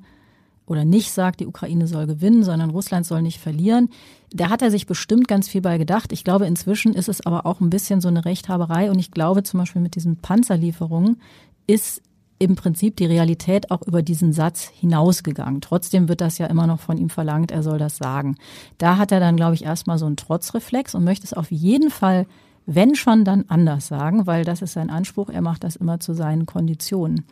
[0.68, 3.90] oder nicht sagt, die Ukraine soll gewinnen, sondern Russland soll nicht verlieren.
[4.32, 6.12] Da hat er sich bestimmt ganz viel bei gedacht.
[6.12, 8.92] Ich glaube, inzwischen ist es aber auch ein bisschen so eine Rechthaberei.
[8.92, 11.20] Und ich glaube zum Beispiel mit diesen Panzerlieferungen
[11.66, 12.04] ist
[12.40, 15.60] im Prinzip die Realität auch über diesen Satz hinausgegangen.
[15.60, 18.38] Trotzdem wird das ja immer noch von ihm verlangt, er soll das sagen.
[18.78, 21.92] Da hat er dann, glaube ich, erstmal so einen Trotzreflex und möchte es auf jeden
[21.92, 22.26] Fall,
[22.66, 25.30] wenn schon, dann anders sagen, weil das ist sein Anspruch.
[25.30, 27.26] Er macht das immer zu seinen Konditionen.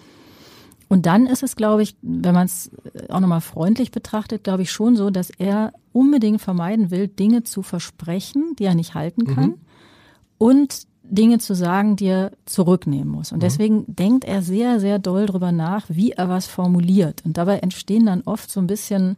[0.90, 2.72] Und dann ist es, glaube ich, wenn man es
[3.10, 7.62] auch nochmal freundlich betrachtet, glaube ich schon so, dass er unbedingt vermeiden will, Dinge zu
[7.62, 9.50] versprechen, die er nicht halten kann.
[9.50, 9.56] Mhm.
[10.38, 13.32] Und Dinge zu sagen, die er zurücknehmen muss.
[13.32, 13.42] Und mhm.
[13.42, 17.24] deswegen denkt er sehr, sehr doll drüber nach, wie er was formuliert.
[17.26, 19.18] Und dabei entstehen dann oft so ein bisschen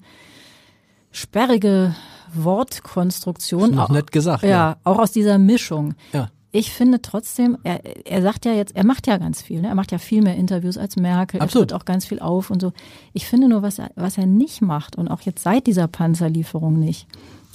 [1.11, 1.95] sperrige
[2.33, 3.75] Wortkonstruktionen.
[3.75, 4.43] Noch nett gesagt.
[4.43, 5.95] Ja, ja, auch aus dieser Mischung.
[6.13, 6.29] Ja.
[6.51, 9.67] Ich finde trotzdem, er, er sagt ja jetzt, er macht ja ganz viel, ne?
[9.67, 11.65] er macht ja viel mehr Interviews als Merkel, Absolut.
[11.65, 12.73] er tritt auch ganz viel auf und so.
[13.13, 16.79] Ich finde nur, was er, was er nicht macht und auch jetzt seit dieser Panzerlieferung
[16.79, 17.07] nicht,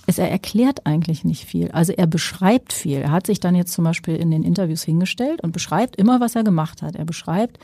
[0.06, 1.70] ist, er erklärt eigentlich nicht viel.
[1.70, 2.98] Also er beschreibt viel.
[2.98, 6.34] Er hat sich dann jetzt zum Beispiel in den Interviews hingestellt und beschreibt immer, was
[6.34, 6.96] er gemacht hat.
[6.96, 7.58] Er beschreibt,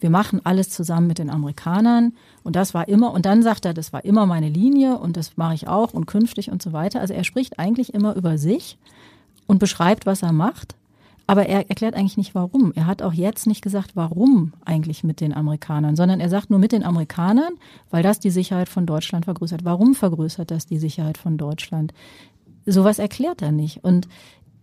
[0.00, 3.72] wir machen alles zusammen mit den Amerikanern und das war immer, und dann sagt er,
[3.72, 7.00] das war immer meine Linie und das mache ich auch und künftig und so weiter.
[7.00, 8.78] Also er spricht eigentlich immer über sich
[9.46, 10.74] und beschreibt, was er macht.
[11.32, 12.74] Aber er erklärt eigentlich nicht warum.
[12.74, 16.58] Er hat auch jetzt nicht gesagt, warum eigentlich mit den Amerikanern, sondern er sagt nur
[16.58, 17.54] mit den Amerikanern,
[17.88, 19.64] weil das die Sicherheit von Deutschland vergrößert.
[19.64, 21.94] Warum vergrößert das die Sicherheit von Deutschland?
[22.66, 23.82] Sowas erklärt er nicht.
[23.82, 24.08] Und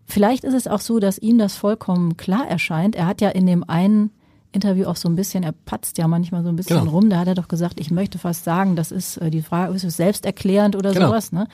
[0.05, 2.95] vielleicht ist es auch so, dass ihm das vollkommen klar erscheint.
[2.95, 4.11] Er hat ja in dem einen
[4.51, 6.91] Interview auch so ein bisschen, er patzt ja manchmal so ein bisschen genau.
[6.91, 7.09] rum.
[7.09, 9.85] Da hat er doch gesagt, ich möchte fast sagen, das ist äh, die Frage, ist
[9.85, 11.07] es selbsterklärend oder genau.
[11.07, 11.47] sowas, ne?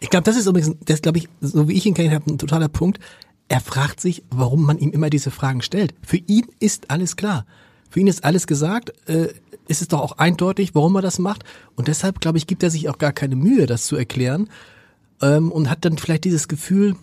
[0.00, 2.68] Ich glaube, das ist übrigens, das glaube ich, so wie ich ihn kenne, ein totaler
[2.68, 2.98] Punkt
[3.50, 5.92] er fragt sich, warum man ihm immer diese Fragen stellt.
[6.02, 7.46] Für ihn ist alles klar.
[7.90, 8.92] Für ihn ist alles gesagt.
[9.08, 9.34] Äh,
[9.66, 11.42] ist es doch auch eindeutig, warum er das macht.
[11.74, 14.48] Und deshalb, glaube ich, gibt er sich auch gar keine Mühe, das zu erklären.
[15.20, 16.94] Ähm, und hat dann vielleicht dieses Gefühl,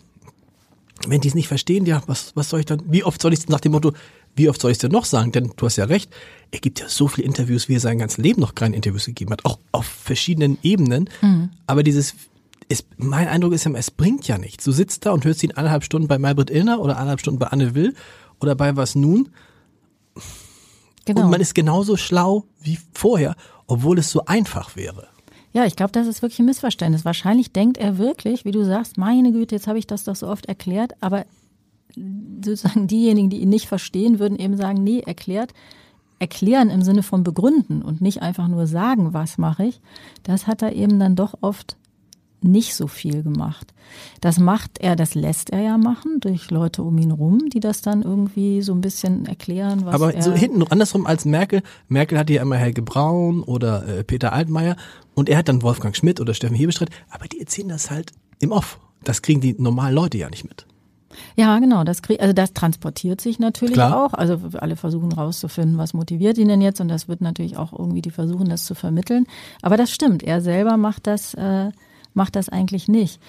[1.05, 3.49] wenn die es nicht verstehen, ja, was, was soll ich dann, wie oft soll ich
[3.49, 3.91] nach dem Motto,
[4.37, 5.33] wie oft soll ich es denn noch sagen?
[5.33, 6.09] Denn du hast ja recht,
[6.51, 9.31] er gibt ja so viele Interviews, wie er sein ganzes Leben noch keine Interviews gegeben
[9.31, 11.09] hat, auch auf verschiedenen Ebenen.
[11.21, 11.49] Mhm.
[11.67, 12.15] Aber dieses
[12.69, 14.65] es, mein Eindruck ist ja, es bringt ja nichts.
[14.65, 17.47] Du sitzt da und hörst ihn eineinhalb Stunden bei Malbrit Illner oder eineinhalb Stunden bei
[17.47, 17.93] Anne Will
[18.39, 19.29] oder bei Was Nun.
[21.05, 21.23] Genau.
[21.23, 23.35] Und man ist genauso schlau wie vorher,
[23.67, 25.07] obwohl es so einfach wäre.
[25.53, 27.05] Ja, ich glaube, das ist wirklich ein Missverständnis.
[27.05, 30.27] Wahrscheinlich denkt er wirklich, wie du sagst, meine Güte, jetzt habe ich das doch so
[30.27, 31.25] oft erklärt, aber
[32.43, 35.53] sozusagen diejenigen, die ihn nicht verstehen, würden eben sagen, nee, erklärt,
[36.19, 39.79] erklären im Sinne von begründen und nicht einfach nur sagen, was mache ich.
[40.23, 41.77] Das hat er eben dann doch oft
[42.47, 43.73] nicht so viel gemacht.
[44.21, 47.81] Das macht er, das lässt er ja machen durch Leute um ihn rum, die das
[47.81, 49.85] dann irgendwie so ein bisschen erklären.
[49.85, 51.61] Was Aber er so hinten andersrum als Merkel.
[51.87, 54.75] Merkel hatte ja immer Helge Braun oder äh, Peter Altmaier
[55.13, 56.89] und er hat dann Wolfgang Schmidt oder Steffen Hebestreit.
[57.09, 58.79] Aber die erzählen das halt im Off.
[59.03, 60.65] Das kriegen die normalen Leute ja nicht mit.
[61.35, 61.83] Ja, genau.
[61.83, 64.05] Das krieg, also das transportiert sich natürlich Klar.
[64.05, 64.13] auch.
[64.13, 68.01] Also alle versuchen rauszufinden, was motiviert ihn denn jetzt, und das wird natürlich auch irgendwie
[68.01, 69.25] die versuchen, das zu vermitteln.
[69.61, 70.23] Aber das stimmt.
[70.23, 71.71] Er selber macht das äh,
[72.17, 73.21] macht das eigentlich nicht.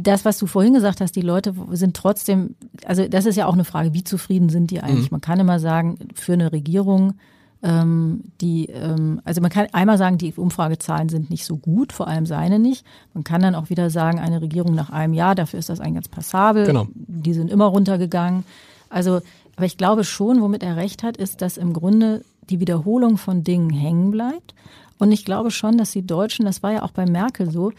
[0.00, 2.54] Das, was du vorhin gesagt hast, die Leute sind trotzdem,
[2.86, 5.10] also das ist ja auch eine Frage, wie zufrieden sind die eigentlich?
[5.10, 5.16] Mhm.
[5.16, 7.14] Man kann immer sagen, für eine Regierung,
[7.62, 12.06] ähm, die, ähm, also man kann einmal sagen, die Umfragezahlen sind nicht so gut, vor
[12.06, 12.86] allem seine nicht.
[13.12, 15.94] Man kann dann auch wieder sagen, eine Regierung nach einem Jahr, dafür ist das eigentlich
[15.94, 16.64] ganz passabel.
[16.64, 16.86] Genau.
[16.94, 18.44] Die sind immer runtergegangen.
[18.88, 19.20] Also,
[19.56, 23.42] aber ich glaube schon, womit er recht hat, ist, dass im Grunde die Wiederholung von
[23.42, 24.54] Dingen hängen bleibt.
[24.98, 27.72] Und ich glaube schon, dass die Deutschen, das war ja auch bei Merkel so,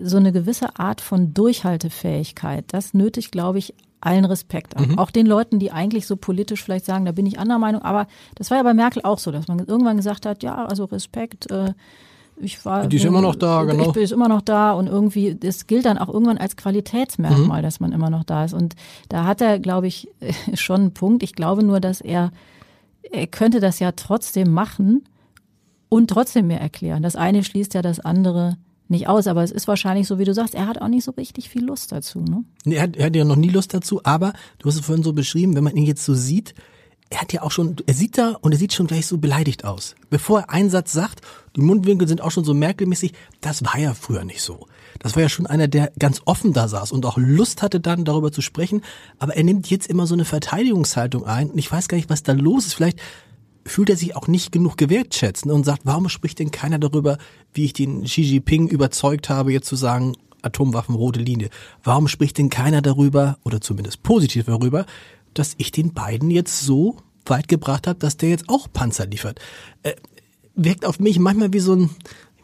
[0.00, 2.64] so eine gewisse Art von Durchhaltefähigkeit.
[2.68, 4.88] Das nötigt, glaube ich, allen Respekt an.
[4.88, 4.98] Mhm.
[4.98, 7.82] Auch den Leuten, die eigentlich so politisch vielleicht sagen, da bin ich anderer Meinung.
[7.82, 10.84] Aber das war ja bei Merkel auch so, dass man irgendwann gesagt hat, ja, also
[10.84, 11.50] Respekt.
[11.50, 11.72] Äh,
[12.36, 13.86] ich war, die ist immer noch da, genau.
[13.86, 17.62] Ich bin immer noch da und irgendwie, das gilt dann auch irgendwann als Qualitätsmerkmal, mhm.
[17.62, 18.54] dass man immer noch da ist.
[18.54, 18.74] Und
[19.08, 20.08] da hat er, glaube ich,
[20.54, 21.22] schon einen Punkt.
[21.22, 22.32] Ich glaube nur, dass er,
[23.10, 25.04] er könnte das ja trotzdem machen
[25.94, 27.04] und trotzdem mehr erklären.
[27.04, 28.56] Das eine schließt ja das andere
[28.88, 31.12] nicht aus, aber es ist wahrscheinlich so, wie du sagst, er hat auch nicht so
[31.12, 32.18] richtig viel Lust dazu.
[32.18, 32.42] Ne?
[32.64, 35.04] Nee, er, hat, er hat ja noch nie Lust dazu, aber du hast es vorhin
[35.04, 36.52] so beschrieben, wenn man ihn jetzt so sieht,
[37.10, 39.64] er hat ja auch schon, er sieht da und er sieht schon gleich so beleidigt
[39.64, 39.94] aus.
[40.10, 41.20] Bevor er einen Satz sagt,
[41.54, 44.66] die Mundwinkel sind auch schon so merkelmäßig, das war ja früher nicht so.
[44.98, 48.04] Das war ja schon einer, der ganz offen da saß und auch Lust hatte dann
[48.04, 48.82] darüber zu sprechen,
[49.20, 52.24] aber er nimmt jetzt immer so eine Verteidigungshaltung ein und ich weiß gar nicht, was
[52.24, 52.74] da los ist.
[52.74, 52.98] Vielleicht
[53.66, 57.18] fühlt er sich auch nicht genug gewertschätzt und sagt, warum spricht denn keiner darüber,
[57.52, 61.48] wie ich den Xi Jinping überzeugt habe, jetzt zu sagen, Atomwaffen rote Linie.
[61.82, 64.86] Warum spricht denn keiner darüber, oder zumindest positiv darüber,
[65.32, 66.96] dass ich den beiden jetzt so
[67.26, 69.40] weit gebracht habe, dass der jetzt auch Panzer liefert?
[69.82, 69.94] Äh,
[70.54, 71.90] wirkt auf mich manchmal wie so ein,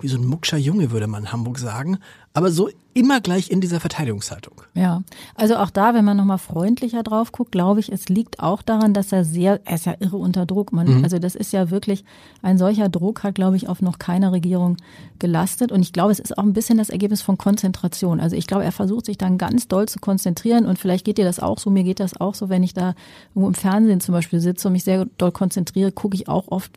[0.00, 1.98] wie so ein muckscher Junge, würde man in Hamburg sagen.
[2.32, 4.54] Aber so immer gleich in dieser Verteidigungshaltung.
[4.74, 5.02] Ja,
[5.34, 8.94] also auch da, wenn man nochmal freundlicher drauf guckt, glaube ich, es liegt auch daran,
[8.94, 10.72] dass er sehr, er ist ja irre unter Druck.
[10.72, 11.04] Man, mhm.
[11.04, 12.04] Also das ist ja wirklich,
[12.42, 14.76] ein solcher Druck hat, glaube ich, auf noch keiner Regierung
[15.18, 15.72] gelastet.
[15.72, 18.20] Und ich glaube, es ist auch ein bisschen das Ergebnis von Konzentration.
[18.20, 21.24] Also ich glaube, er versucht sich dann ganz doll zu konzentrieren und vielleicht geht dir
[21.24, 22.94] das auch so, mir geht das auch so, wenn ich da
[23.30, 26.72] irgendwo im Fernsehen zum Beispiel sitze und mich sehr doll konzentriere, gucke ich auch oft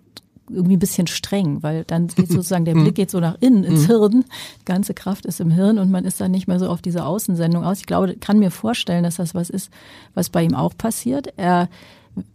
[0.49, 3.84] irgendwie ein bisschen streng, weil dann geht sozusagen der Blick geht so nach innen ins
[3.84, 3.88] mhm.
[3.88, 4.25] Hirn.
[4.62, 7.06] Die ganze Kraft ist im Hirn und man ist dann nicht mehr so auf diese
[7.06, 7.79] Außensendung aus.
[7.79, 9.71] Ich glaube, kann mir vorstellen, dass das was ist,
[10.13, 11.34] was bei ihm auch passiert.
[11.38, 11.69] Er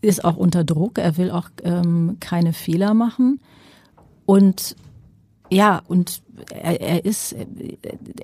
[0.01, 3.41] ist auch unter Druck, er will auch ähm, keine Fehler machen
[4.27, 4.77] und
[5.51, 7.35] ja, und er, er ist,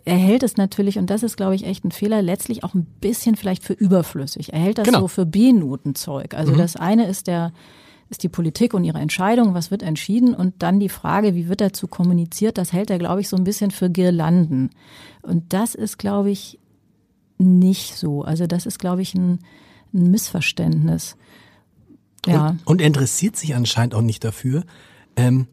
[0.05, 2.87] er hält es natürlich, und das ist, glaube ich, echt ein Fehler, letztlich auch ein
[3.01, 4.53] bisschen vielleicht für überflüssig.
[4.53, 5.01] Er hält das genau.
[5.01, 6.35] so für B-Notenzeug.
[6.35, 6.59] Also mhm.
[6.59, 7.53] das eine ist der,
[8.15, 11.61] ist die Politik und ihre Entscheidung, was wird entschieden und dann die Frage, wie wird
[11.61, 14.71] dazu kommuniziert, das hält er, glaube ich, so ein bisschen für Girlanden.
[15.23, 16.61] Und das ist, glaube ich,
[17.39, 18.23] nicht so.
[18.23, 19.41] Also das ist, glaube ich, ein,
[19.93, 21.17] ein Missverständnis.
[22.25, 22.51] Ja.
[22.51, 24.65] Und, und, er interessiert sich anscheinend auch nicht dafür.
[25.17, 25.49] Ähm,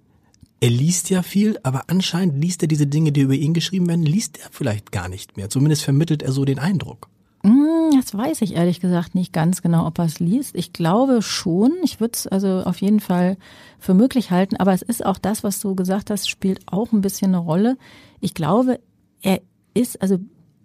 [0.59, 4.03] er liest ja viel, aber anscheinend liest er diese Dinge, die über ihn geschrieben werden,
[4.03, 5.49] liest er vielleicht gar nicht mehr.
[5.49, 7.09] Zumindest vermittelt er so den Eindruck.
[7.43, 10.55] Hm, das weiß ich ehrlich gesagt nicht ganz genau, ob er es liest.
[10.55, 11.73] Ich glaube schon.
[11.83, 13.37] Ich würde es also auf jeden Fall
[13.79, 14.57] für möglich halten.
[14.57, 17.77] Aber es ist auch das, was du gesagt hast, spielt auch ein bisschen eine Rolle.
[18.19, 18.79] Ich glaube,
[19.21, 19.41] er
[19.73, 20.19] ist, also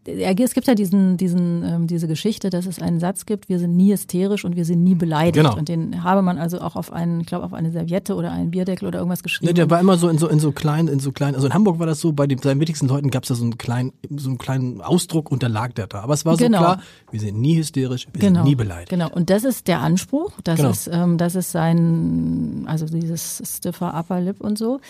[0.06, 3.76] es gibt ja diesen, diesen, ähm, diese Geschichte, dass es einen Satz gibt, wir sind
[3.76, 5.36] nie hysterisch und wir sind nie beleidigt.
[5.36, 5.56] Genau.
[5.56, 8.50] Und den habe man also auch auf einen, ich glaube, auf eine Serviette oder einen
[8.50, 9.48] Bierdeckel oder irgendwas geschrieben.
[9.48, 11.54] Nee, der war immer so in so, in so kleinen, in so kleinen, also in
[11.54, 13.92] Hamburg war das so, bei den, seinen wichtigsten Leuten gab es da so einen kleinen,
[14.10, 16.00] so einen kleinen Ausdruck und da lag der da.
[16.00, 16.58] Aber es war so genau.
[16.58, 18.40] klar, wir sind nie hysterisch, wir genau.
[18.40, 18.90] sind nie beleidigt.
[18.90, 19.10] Genau.
[19.10, 20.70] Und das ist der Anspruch, das genau.
[20.70, 24.80] ist, ähm, das ist sein, also dieses stiffer Upper Lip und so.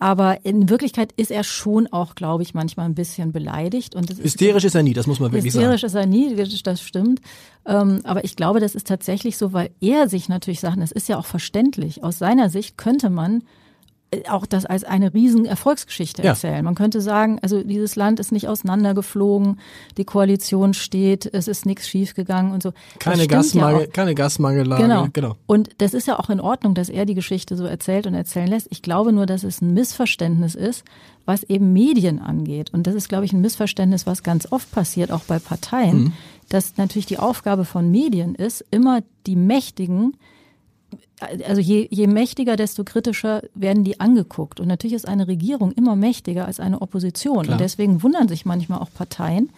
[0.00, 3.94] Aber in Wirklichkeit ist er schon auch, glaube ich, manchmal ein bisschen beleidigt.
[3.94, 5.92] Und hysterisch ist, ist, er nie, das muss man wirklich hysterisch sagen.
[6.02, 7.20] Hysterisch ist er nie, das stimmt.
[7.66, 11.08] Ähm, aber ich glaube, das ist tatsächlich so, weil er sich natürlich sagt, das ist
[11.08, 12.04] ja auch verständlich.
[12.04, 13.42] Aus seiner Sicht könnte man
[14.28, 16.30] auch das als eine riesen Erfolgsgeschichte ja.
[16.30, 16.64] erzählen.
[16.64, 19.58] Man könnte sagen, also dieses Land ist nicht auseinandergeflogen,
[19.96, 22.72] die Koalition steht, es ist nichts schiefgegangen und so.
[22.98, 24.82] Keine Gasmangel, ja keine Gasmangellage.
[24.82, 25.08] Genau.
[25.12, 25.36] genau.
[25.46, 28.48] Und das ist ja auch in Ordnung, dass er die Geschichte so erzählt und erzählen
[28.48, 28.68] lässt.
[28.70, 30.84] Ich glaube nur, dass es ein Missverständnis ist,
[31.24, 32.72] was eben Medien angeht.
[32.72, 36.12] Und das ist, glaube ich, ein Missverständnis, was ganz oft passiert, auch bei Parteien, mhm.
[36.48, 40.16] dass natürlich die Aufgabe von Medien ist, immer die Mächtigen
[41.20, 44.60] also je, je mächtiger, desto kritischer werden die angeguckt.
[44.60, 47.44] Und natürlich ist eine Regierung immer mächtiger als eine Opposition.
[47.44, 47.54] Klar.
[47.54, 49.50] Und deswegen wundern sich manchmal auch Parteien,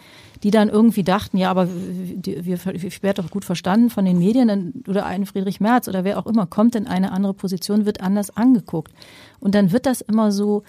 [0.45, 4.85] die dann irgendwie dachten, ja, aber wir, ich werde doch gut verstanden von den Medien
[4.87, 8.31] oder ein Friedrich Merz oder wer auch immer kommt in eine andere Position, wird anders
[8.37, 8.93] angeguckt.
[9.41, 10.63] Und dann wird das immer so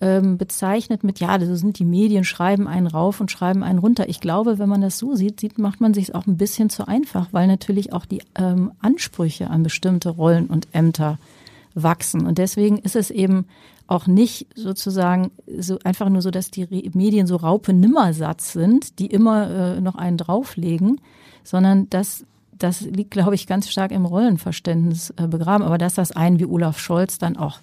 [0.00, 4.08] ähm, bezeichnet mit, ja, das sind die Medien, schreiben einen rauf und schreiben einen runter.
[4.08, 6.88] Ich glaube, wenn man das so sieht, sieht macht man sich auch ein bisschen zu
[6.88, 11.18] einfach, weil natürlich auch die ähm, Ansprüche an bestimmte Rollen und Ämter
[11.74, 12.26] wachsen.
[12.26, 13.46] Und deswegen ist es eben
[13.86, 19.50] auch nicht sozusagen so einfach nur so, dass die Medien so Raupe-Nimmersatz sind, die immer
[19.50, 21.00] äh, noch einen drauflegen,
[21.42, 22.24] sondern dass
[22.56, 25.64] das liegt, glaube ich, ganz stark im Rollenverständnis äh, begraben.
[25.64, 27.58] Aber dass das einen wie Olaf Scholz dann auch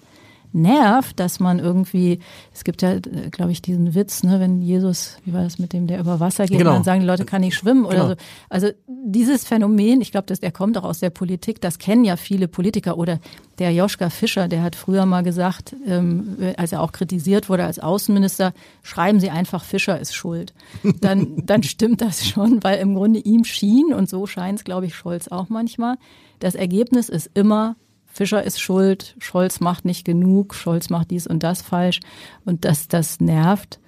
[0.52, 2.20] nervt, dass man irgendwie,
[2.54, 2.98] es gibt ja,
[3.30, 6.46] glaube ich, diesen Witz, ne, wenn Jesus, wie war das mit dem, der über Wasser
[6.46, 6.70] geht, genau.
[6.70, 8.08] und dann sagen die Leute, kann nicht schwimmen oder genau.
[8.08, 8.14] so.
[8.48, 12.48] Also dieses Phänomen, ich glaube, der kommt auch aus der Politik, das kennen ja viele
[12.48, 13.20] Politiker oder
[13.58, 17.78] der Joschka Fischer, der hat früher mal gesagt, ähm, als er auch kritisiert wurde als
[17.78, 20.54] Außenminister, schreiben Sie einfach, Fischer ist schuld.
[21.00, 24.86] Dann, dann stimmt das schon, weil im Grunde ihm schien, und so scheint es, glaube
[24.86, 25.96] ich, Scholz auch manchmal,
[26.38, 27.76] das Ergebnis ist immer,
[28.18, 32.00] Fischer ist schuld, Scholz macht nicht genug, Scholz macht dies und das falsch.
[32.44, 33.78] Und dass das nervt,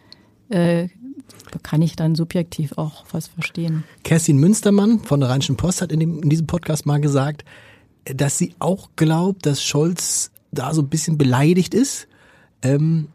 [0.50, 0.86] äh,
[1.64, 3.82] kann ich dann subjektiv auch was verstehen.
[4.04, 7.44] Kerstin Münstermann von der Rheinischen Post hat in, dem, in diesem Podcast mal gesagt,
[8.04, 12.06] dass sie auch glaubt, dass Scholz da so ein bisschen beleidigt ist,
[12.62, 13.08] ähm,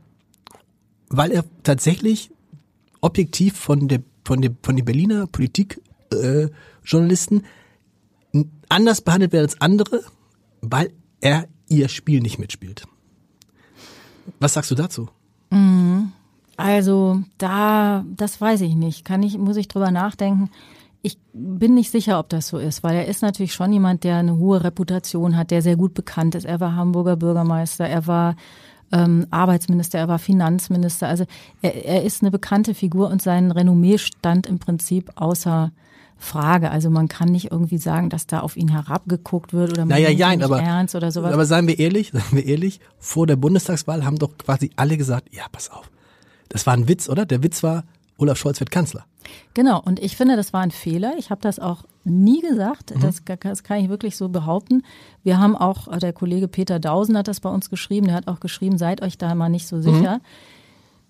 [1.07, 2.29] weil er tatsächlich
[2.99, 7.45] objektiv von der von der von den Berliner Politikjournalisten
[8.33, 10.03] äh, anders behandelt wird als andere,
[10.59, 10.91] weil
[11.25, 12.85] er ihr Spiel nicht mitspielt.
[14.39, 15.09] Was sagst du dazu?
[16.55, 19.05] Also da, das weiß ich nicht.
[19.05, 20.51] Kann ich, muss ich drüber nachdenken.
[21.01, 24.17] Ich bin nicht sicher, ob das so ist, weil er ist natürlich schon jemand, der
[24.17, 26.45] eine hohe Reputation hat, der sehr gut bekannt ist.
[26.45, 28.35] Er war Hamburger Bürgermeister, er war
[28.91, 31.07] ähm, Arbeitsminister, er war Finanzminister.
[31.07, 31.25] Also
[31.61, 35.71] er, er ist eine bekannte Figur und sein Renommee stand im Prinzip außer
[36.25, 36.71] Frage.
[36.71, 40.09] Also man kann nicht irgendwie sagen, dass da auf ihn herabgeguckt wird oder man naja,
[40.09, 41.33] ja, nicht aber, ernst oder sowas.
[41.33, 45.33] Aber seien wir ehrlich, seien wir ehrlich, vor der Bundestagswahl haben doch quasi alle gesagt,
[45.33, 45.89] ja, pass auf.
[46.49, 47.25] Das war ein Witz, oder?
[47.25, 47.83] Der Witz war,
[48.17, 49.05] Olaf Scholz wird Kanzler.
[49.53, 51.15] Genau, und ich finde, das war ein Fehler.
[51.17, 52.95] Ich habe das auch nie gesagt.
[52.95, 53.01] Mhm.
[53.01, 54.83] Das, das, kann ich wirklich so behaupten.
[55.23, 58.39] Wir haben auch, der Kollege Peter Dausen hat das bei uns geschrieben, der hat auch
[58.39, 60.17] geschrieben, seid euch da mal nicht so sicher.
[60.17, 60.54] Mhm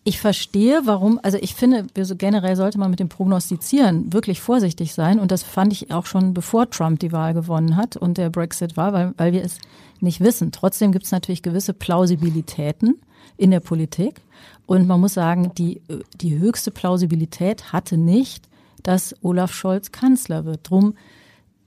[0.07, 5.19] ich verstehe, warum, also ich finde, generell sollte man mit dem Prognostizieren wirklich vorsichtig sein.
[5.19, 8.77] Und das fand ich auch schon, bevor Trump die Wahl gewonnen hat und der Brexit
[8.77, 9.57] war, weil, weil wir es
[10.01, 10.51] nicht wissen.
[10.51, 13.01] Trotzdem gibt es natürlich gewisse Plausibilitäten
[13.37, 14.21] in der Politik.
[14.67, 15.81] Und man muss sagen, die,
[16.21, 18.47] die höchste Plausibilität hatte nicht,
[18.83, 20.69] dass Olaf Scholz Kanzler wird.
[20.69, 20.93] Drum,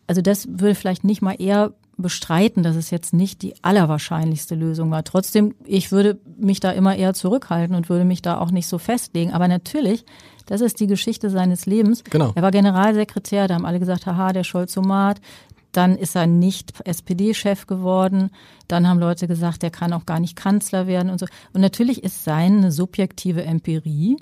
[0.07, 4.91] also das würde vielleicht nicht mal eher bestreiten, dass es jetzt nicht die allerwahrscheinlichste Lösung
[4.91, 5.05] war.
[5.05, 8.79] Trotzdem, ich würde mich da immer eher zurückhalten und würde mich da auch nicht so
[8.79, 9.33] festlegen.
[9.33, 10.05] Aber natürlich,
[10.47, 12.05] das ist die Geschichte seines Lebens.
[12.05, 12.33] Genau.
[12.35, 15.21] Er war Generalsekretär, da haben alle gesagt, haha, der Scholzomat.
[15.73, 18.31] Dann ist er nicht SPD-Chef geworden.
[18.69, 21.27] Dann haben Leute gesagt, der kann auch gar nicht Kanzler werden und so.
[21.53, 24.17] Und natürlich ist seine subjektive Empirie,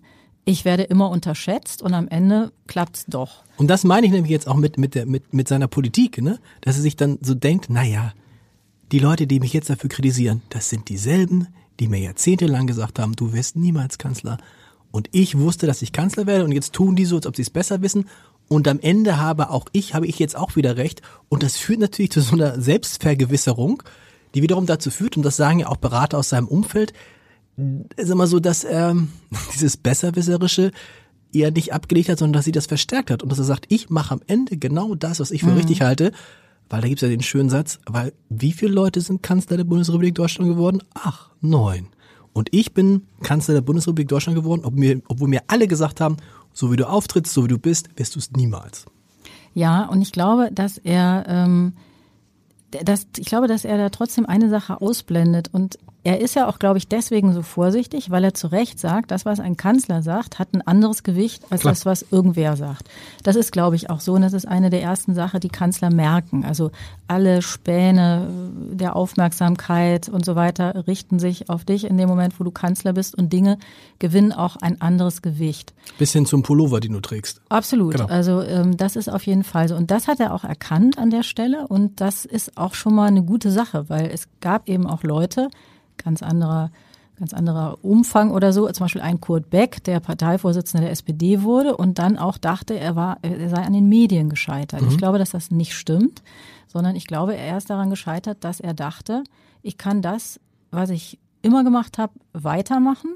[0.46, 3.42] ich werde immer unterschätzt und am Ende klappt's doch.
[3.58, 6.38] Und das meine ich nämlich jetzt auch mit, mit, der, mit, mit seiner Politik, ne?
[6.60, 8.14] dass er sich dann so denkt, naja,
[8.92, 11.48] die Leute, die mich jetzt dafür kritisieren, das sind dieselben,
[11.80, 14.38] die mir jahrzehntelang gesagt haben, du wirst niemals Kanzler.
[14.92, 17.42] Und ich wusste, dass ich Kanzler werde und jetzt tun die so, als ob sie
[17.42, 18.08] es besser wissen.
[18.46, 21.02] Und am Ende habe auch ich, habe ich jetzt auch wieder recht.
[21.28, 23.82] Und das führt natürlich zu so einer Selbstvergewisserung,
[24.34, 26.92] die wiederum dazu führt, und das sagen ja auch Berater aus seinem Umfeld,
[27.96, 28.96] ist immer so, dass er
[29.54, 30.72] dieses Besserwisserische
[31.32, 33.90] eher nicht abgelegt hat, sondern dass sie das verstärkt hat und dass er sagt, ich
[33.90, 35.58] mache am Ende genau das, was ich für mhm.
[35.58, 36.12] richtig halte,
[36.68, 40.14] weil da gibt's ja den schönen Satz, weil wie viele Leute sind Kanzler der Bundesrepublik
[40.14, 40.82] Deutschland geworden?
[40.94, 41.88] Ach, neun.
[42.32, 46.16] Und ich bin Kanzler der Bundesrepublik Deutschland geworden, obwohl mir, obwohl mir alle gesagt haben,
[46.52, 48.86] so wie du auftrittst, so wie du bist, wirst du es niemals.
[49.54, 51.74] Ja, und ich glaube, dass er, ähm,
[52.70, 56.60] das, ich glaube, dass er da trotzdem eine Sache ausblendet und er ist ja auch,
[56.60, 60.38] glaube ich, deswegen so vorsichtig, weil er zu Recht sagt, das, was ein Kanzler sagt,
[60.38, 61.72] hat ein anderes Gewicht als Klar.
[61.72, 62.88] das, was irgendwer sagt.
[63.24, 64.12] Das ist, glaube ich, auch so.
[64.12, 66.44] Und das ist eine der ersten Sachen, die Kanzler merken.
[66.44, 66.70] Also
[67.08, 68.28] alle Späne
[68.70, 72.92] der Aufmerksamkeit und so weiter richten sich auf dich in dem Moment, wo du Kanzler
[72.92, 73.58] bist und Dinge
[73.98, 75.74] gewinnen auch ein anderes Gewicht.
[75.98, 77.40] Bis hin zum Pullover, den du trägst.
[77.48, 77.94] Absolut.
[77.94, 78.06] Genau.
[78.06, 79.74] Also ähm, das ist auf jeden Fall so.
[79.74, 81.66] Und das hat er auch erkannt an der Stelle.
[81.66, 85.48] Und das ist auch schon mal eine gute Sache, weil es gab eben auch Leute,
[85.96, 86.70] ganz anderer
[87.18, 88.70] ganz anderer Umfang oder so.
[88.70, 92.94] Zum Beispiel ein Kurt Beck, der Parteivorsitzender der SPD wurde und dann auch dachte, er
[92.94, 94.82] war, er sei an den Medien gescheitert.
[94.82, 94.88] Mhm.
[94.88, 96.22] Ich glaube, dass das nicht stimmt,
[96.68, 99.24] sondern ich glaube, er ist daran gescheitert, dass er dachte,
[99.62, 100.38] ich kann das,
[100.70, 103.14] was ich immer gemacht habe, weitermachen.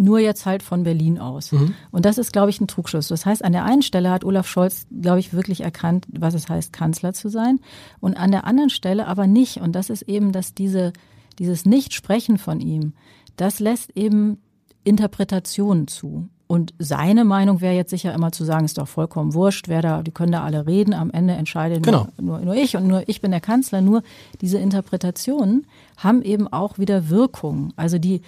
[0.00, 1.50] Nur jetzt halt von Berlin aus.
[1.50, 1.74] Mhm.
[1.90, 3.08] Und das ist, glaube ich, ein Trugschluss.
[3.08, 6.48] Das heißt, an der einen Stelle hat Olaf Scholz, glaube ich, wirklich erkannt, was es
[6.48, 7.58] heißt, Kanzler zu sein.
[7.98, 9.56] Und an der anderen Stelle aber nicht.
[9.56, 10.92] Und das ist eben, dass diese
[11.38, 12.94] dieses Nichtsprechen von ihm,
[13.36, 14.38] das lässt eben
[14.84, 16.28] Interpretationen zu.
[16.48, 20.02] Und seine Meinung wäre jetzt sicher immer zu sagen, ist doch vollkommen wurscht, wer da,
[20.02, 22.08] die können da alle reden, am Ende entscheidet genau.
[22.16, 23.82] nur, nur, nur ich und nur ich bin der Kanzler.
[23.82, 24.02] Nur
[24.40, 25.66] diese Interpretationen
[25.98, 27.74] haben eben auch wieder Wirkung.
[27.76, 28.22] Also die,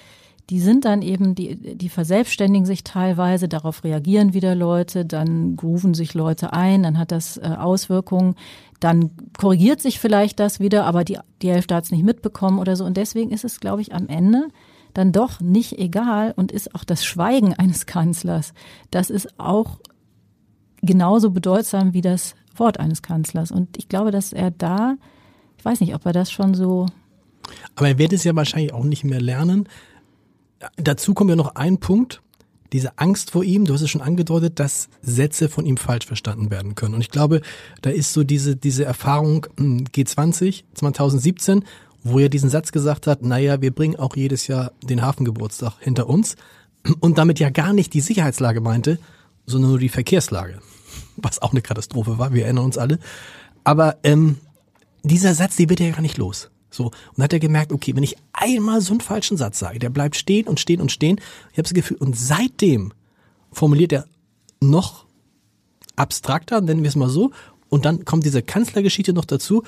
[0.51, 5.95] die sind dann eben, die, die verselbstständigen sich teilweise, darauf reagieren wieder Leute, dann grooven
[5.95, 8.35] sich Leute ein, dann hat das äh, Auswirkungen,
[8.81, 12.77] dann korrigiert sich vielleicht das wieder, aber die, die Hälfte hat es nicht mitbekommen oder
[12.77, 12.85] so.
[12.85, 14.49] Und deswegen ist es, glaube ich, am Ende
[14.95, 18.53] dann doch nicht egal und ist auch das Schweigen eines Kanzlers,
[18.91, 19.79] das ist auch
[20.83, 23.51] genauso bedeutsam wie das Wort eines Kanzlers.
[23.51, 24.97] Und ich glaube, dass er da,
[25.59, 26.87] ich weiß nicht, ob er das schon so.
[27.77, 29.69] Aber er wird es ja wahrscheinlich auch nicht mehr lernen,
[30.77, 32.23] dazu kommt ja noch ein Punkt,
[32.73, 36.51] diese Angst vor ihm, du hast es schon angedeutet, dass Sätze von ihm falsch verstanden
[36.51, 36.95] werden können.
[36.95, 37.41] Und ich glaube,
[37.83, 41.65] da ist so diese, diese Erfahrung hm, G20 2017,
[42.03, 46.09] wo er diesen Satz gesagt hat, naja, wir bringen auch jedes Jahr den Hafengeburtstag hinter
[46.09, 46.37] uns
[47.01, 48.99] und damit ja gar nicht die Sicherheitslage meinte,
[49.47, 50.61] sondern nur die Verkehrslage,
[51.17, 52.99] was auch eine Katastrophe war, wir erinnern uns alle.
[53.65, 54.39] Aber ähm,
[55.03, 56.51] dieser Satz, die wird ja gar nicht los.
[56.71, 59.91] So, und hat er gemerkt, okay, wenn ich einmal so einen falschen Satz sage, der
[59.91, 61.21] bleibt stehen und stehen und stehen.
[61.51, 62.93] Ich habe das Gefühl, und seitdem
[63.53, 64.07] formuliert er
[64.61, 65.05] noch
[65.97, 67.33] abstrakter, nennen wir es mal so,
[67.69, 69.63] und dann kommt diese Kanzlergeschichte noch dazu.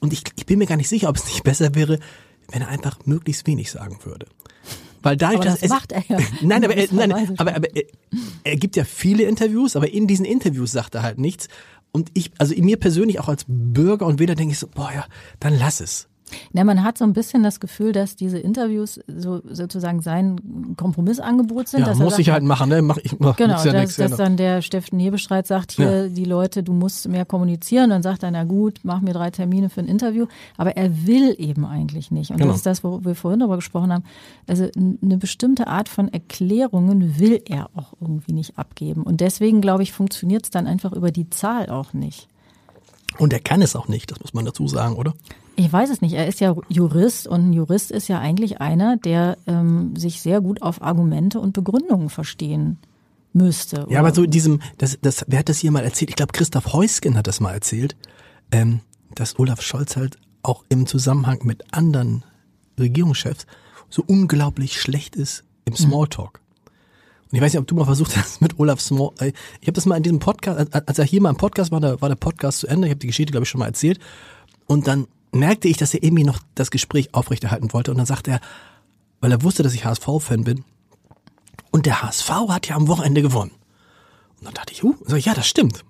[0.00, 1.98] Und ich, ich bin mir gar nicht sicher, ob es nicht besser wäre,
[2.50, 4.26] wenn er einfach möglichst wenig sagen würde.
[5.02, 6.18] Weil dadurch, aber das dass macht er ja.
[6.40, 7.84] Nein, aber, er, nein, aber, aber er,
[8.42, 11.48] er gibt ja viele Interviews, aber in diesen Interviews sagt er halt nichts.
[11.92, 15.06] Und ich, also mir persönlich auch als Bürger und Wähler denke ich so, boah ja,
[15.40, 16.08] dann lass es.
[16.52, 21.68] Ja, man hat so ein bisschen das Gefühl, dass diese Interviews so sozusagen sein Kompromissangebot
[21.68, 21.86] sind.
[21.86, 22.82] Ja, muss ich halt machen, ne?
[22.82, 26.08] Mach ich mach, Genau, ja dass, dass dann der Steffen Hebestreit sagt, hier, ja.
[26.08, 27.90] die Leute, du musst mehr kommunizieren.
[27.90, 30.26] Dann sagt er, na gut, mach mir drei Termine für ein Interview.
[30.56, 32.30] Aber er will eben eigentlich nicht.
[32.30, 32.48] Und genau.
[32.48, 34.04] das ist das, wo wir vorhin darüber gesprochen haben.
[34.46, 39.02] Also eine bestimmte Art von Erklärungen will er auch irgendwie nicht abgeben.
[39.02, 42.28] Und deswegen, glaube ich, funktioniert es dann einfach über die Zahl auch nicht.
[43.18, 45.14] Und er kann es auch nicht, das muss man dazu sagen, oder?
[45.56, 46.14] Ich weiß es nicht.
[46.14, 50.40] Er ist ja Jurist und ein Jurist ist ja eigentlich einer, der ähm, sich sehr
[50.40, 52.78] gut auf Argumente und Begründungen verstehen
[53.32, 53.84] müsste.
[53.84, 53.92] Oder?
[53.92, 56.10] Ja, aber so in diesem, das, das, wer hat das hier mal erzählt?
[56.10, 57.96] Ich glaube, Christoph Heusgen hat das mal erzählt,
[58.50, 58.80] ähm,
[59.14, 62.24] dass Olaf Scholz halt auch im Zusammenhang mit anderen
[62.78, 63.46] Regierungschefs
[63.88, 66.40] so unglaublich schlecht ist im Smalltalk.
[67.34, 69.10] Und ich weiß nicht, ob du mal versucht hast mit Olaf Small.
[69.60, 72.00] Ich habe das mal in diesem Podcast, als er hier mal im Podcast war, da
[72.00, 72.86] war der Podcast zu Ende.
[72.86, 73.98] Ich habe die Geschichte, glaube ich, schon mal erzählt.
[74.66, 77.90] Und dann merkte ich, dass er irgendwie noch das Gespräch aufrechterhalten wollte.
[77.90, 78.40] Und dann sagte er,
[79.20, 80.62] weil er wusste, dass ich HSV-Fan bin,
[81.72, 83.50] und der HSV hat ja am Wochenende gewonnen.
[84.38, 85.84] Und dann dachte ich, huh, so, ja, das stimmt.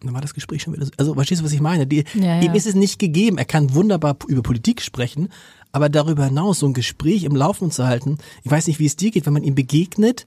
[0.00, 0.92] Und dann war das Gespräch schon wieder so.
[0.96, 1.86] Also, verstehst du, was ich meine?
[1.86, 2.40] Die, ja, ja.
[2.40, 3.36] Ihm ist es nicht gegeben.
[3.36, 5.28] Er kann wunderbar über Politik sprechen,
[5.72, 8.96] aber darüber hinaus so ein Gespräch im Laufen zu halten, ich weiß nicht, wie es
[8.96, 10.26] dir geht, wenn man ihm begegnet,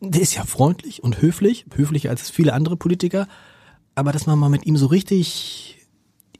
[0.00, 3.26] der ist ja freundlich und höflich, höflicher als viele andere Politiker,
[3.94, 5.86] aber dass man mal mit ihm so richtig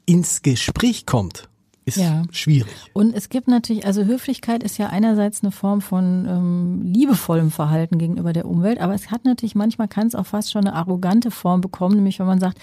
[0.05, 1.49] ins Gespräch kommt,
[1.85, 2.23] ist ja.
[2.31, 2.73] schwierig.
[2.93, 7.97] Und es gibt natürlich, also Höflichkeit ist ja einerseits eine Form von ähm, liebevollem Verhalten
[7.97, 11.31] gegenüber der Umwelt, aber es hat natürlich manchmal kann es auch fast schon eine arrogante
[11.31, 12.59] Form bekommen, nämlich wenn man sagt,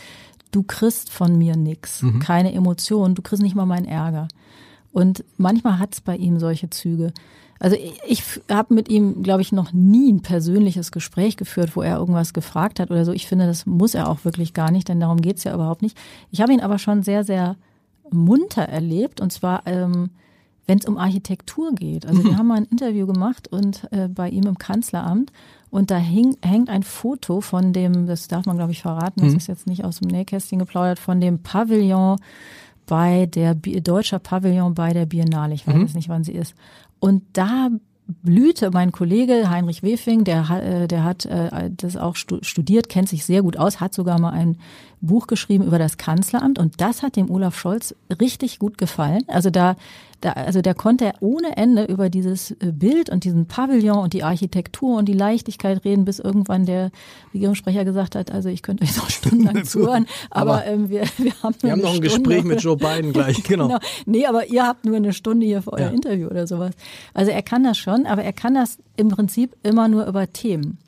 [0.51, 2.21] du kriegst von mir nichts, mhm.
[2.21, 4.29] keine Emotionen, du kriegst nicht mal meinen Ärger.
[4.97, 7.13] Und manchmal hat es bei ihm solche Züge.
[7.59, 7.77] Also
[8.09, 12.33] ich, habe mit ihm, glaube ich, noch nie ein persönliches Gespräch geführt, wo er irgendwas
[12.33, 13.13] gefragt hat oder so.
[13.13, 15.99] Ich finde, das muss er auch wirklich gar nicht, denn darum geht's ja überhaupt nicht.
[16.31, 17.57] Ich habe ihn aber schon sehr, sehr
[18.11, 20.09] munter erlebt und zwar, ähm,
[20.67, 22.07] wenn es um Architektur geht.
[22.07, 22.39] Also wir mhm.
[22.39, 25.31] haben mal ein Interview gemacht und äh, bei ihm im Kanzleramt
[25.69, 29.33] und da hing, hängt ein Foto von dem, das darf man glaube ich verraten, das
[29.33, 29.37] mhm.
[29.37, 32.17] ist jetzt nicht aus dem Nähkästchen geplaudert, von dem Pavillon
[32.87, 35.55] bei der deutscher Pavillon bei der Biennale.
[35.55, 35.95] Ich weiß mhm.
[35.95, 36.55] nicht, wann sie ist.
[36.99, 37.71] Und da
[38.07, 43.25] blühte mein Kollege Heinrich Wefing, der, äh, der hat äh, das auch studiert, kennt sich
[43.25, 44.59] sehr gut aus, hat sogar mal ein
[45.01, 49.23] Buch geschrieben über das Kanzleramt und das hat dem Olaf Scholz richtig gut gefallen.
[49.27, 49.77] Also da,
[50.21, 54.23] da also der konnte ohne Ende über dieses äh, Bild und diesen Pavillon und die
[54.23, 56.91] Architektur und die Leichtigkeit reden, bis irgendwann der
[57.35, 61.33] Regierungssprecher gesagt hat, also ich könnte euch noch stundenlang zuhören, aber, aber ähm, wir, wir
[61.43, 62.31] haben, wir haben noch ein Stunde.
[62.31, 63.69] Gespräch mit Joe Biden gleich, genau.
[63.69, 63.81] genau.
[64.07, 65.89] Nee, aber ihr habt nur eine Stunde hier für euer ja.
[65.89, 66.73] Interview oder sowas.
[67.15, 70.79] Also er kann das schon, aber er kann das im Prinzip immer nur über Themen.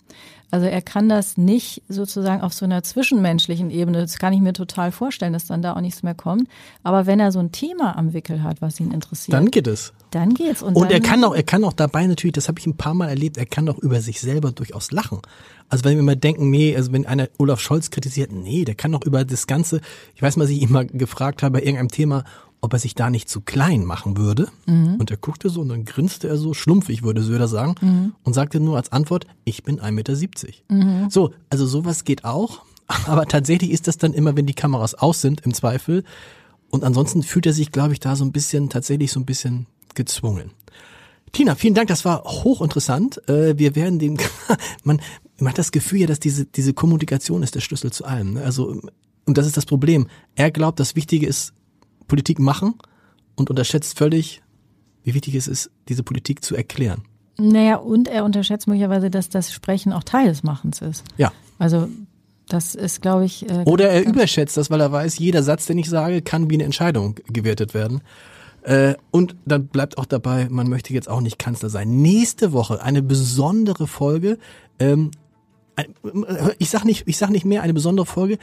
[0.51, 4.55] Also er kann das nicht sozusagen auf so einer zwischenmenschlichen Ebene, das kann ich mir
[4.55, 6.49] total vorstellen, dass dann da auch nichts mehr kommt.
[6.83, 9.35] Aber wenn er so ein Thema am Wickel hat, was ihn interessiert.
[9.35, 9.93] Dann geht es.
[10.11, 10.63] Dann geht's.
[10.63, 12.95] Und, und er kann auch, er kann auch dabei natürlich, das habe ich ein paar
[12.95, 15.21] Mal erlebt, er kann auch über sich selber durchaus lachen.
[15.69, 18.95] Also wenn wir mal denken, nee, also wenn einer Olaf Scholz kritisiert, nee, der kann
[18.95, 19.83] auch über das Ganze,
[20.15, 22.25] ich weiß mal, dass ich ihn mal gefragt habe bei irgendeinem Thema,
[22.61, 24.49] ob er sich da nicht zu klein machen würde.
[24.67, 24.97] Mhm.
[24.97, 28.15] Und er guckte so und dann grinste er so, schlumpfig würde Söder sagen, mhm.
[28.25, 30.17] und sagte nur als Antwort, ich bin 1,70 Meter.
[30.69, 31.11] Mhm.
[31.11, 32.63] So, also sowas geht auch.
[33.07, 36.05] Aber tatsächlich ist das dann immer, wenn die Kameras aus sind, im Zweifel.
[36.71, 39.67] Und ansonsten fühlt er sich, glaube ich, da so ein bisschen, tatsächlich so ein bisschen
[39.95, 40.53] gezwungen.
[41.33, 43.29] Tina, vielen Dank, das war hochinteressant.
[43.29, 44.17] Äh, wir werden dem,
[44.85, 45.01] man,
[45.39, 48.35] man hat das Gefühl ja, dass diese, diese Kommunikation ist der Schlüssel zu allem.
[48.35, 48.43] Ne?
[48.43, 48.81] Also,
[49.27, 50.09] und das ist das Problem.
[50.35, 51.53] Er glaubt, das Wichtige ist
[52.09, 52.75] Politik machen
[53.37, 54.43] und unterschätzt völlig,
[55.05, 57.03] wie wichtig es ist, diese Politik zu erklären.
[57.39, 61.05] Naja, und er unterschätzt möglicherweise, dass das Sprechen auch Teil des Machens ist.
[61.17, 61.33] Ja.
[61.59, 61.89] Also
[62.49, 63.49] das ist, glaube ich.
[63.49, 66.55] Äh, Oder er überschätzt das, weil er weiß, jeder Satz, den ich sage, kann wie
[66.55, 68.01] eine Entscheidung gewertet werden.
[68.63, 72.03] Äh, und dann bleibt auch dabei, man möchte jetzt auch nicht Kanzler sein.
[72.03, 74.39] Nächste Woche eine besondere Folge.
[74.79, 75.11] Ähm,
[76.59, 78.39] ich sag nicht, ich sag nicht mehr eine besondere Folge.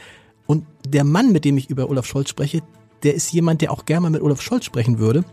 [0.46, 2.62] Und der Mann, mit dem ich über Olaf Scholz spreche,
[3.06, 5.24] der ist jemand, der auch gerne mal mit Olaf Scholz sprechen würde.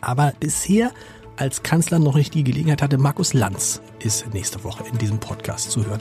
[0.00, 0.92] Aber bisher
[1.36, 2.96] als Kanzler noch nicht die Gelegenheit hatte.
[2.96, 6.00] Markus Lanz ist nächste Woche in diesem Podcast zu hören.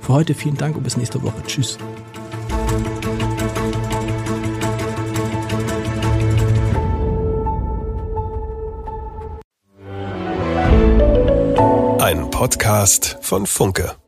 [0.00, 1.42] Für heute vielen Dank und bis nächste Woche.
[1.46, 1.78] Tschüss.
[11.98, 13.99] Ein Podcast von Funke.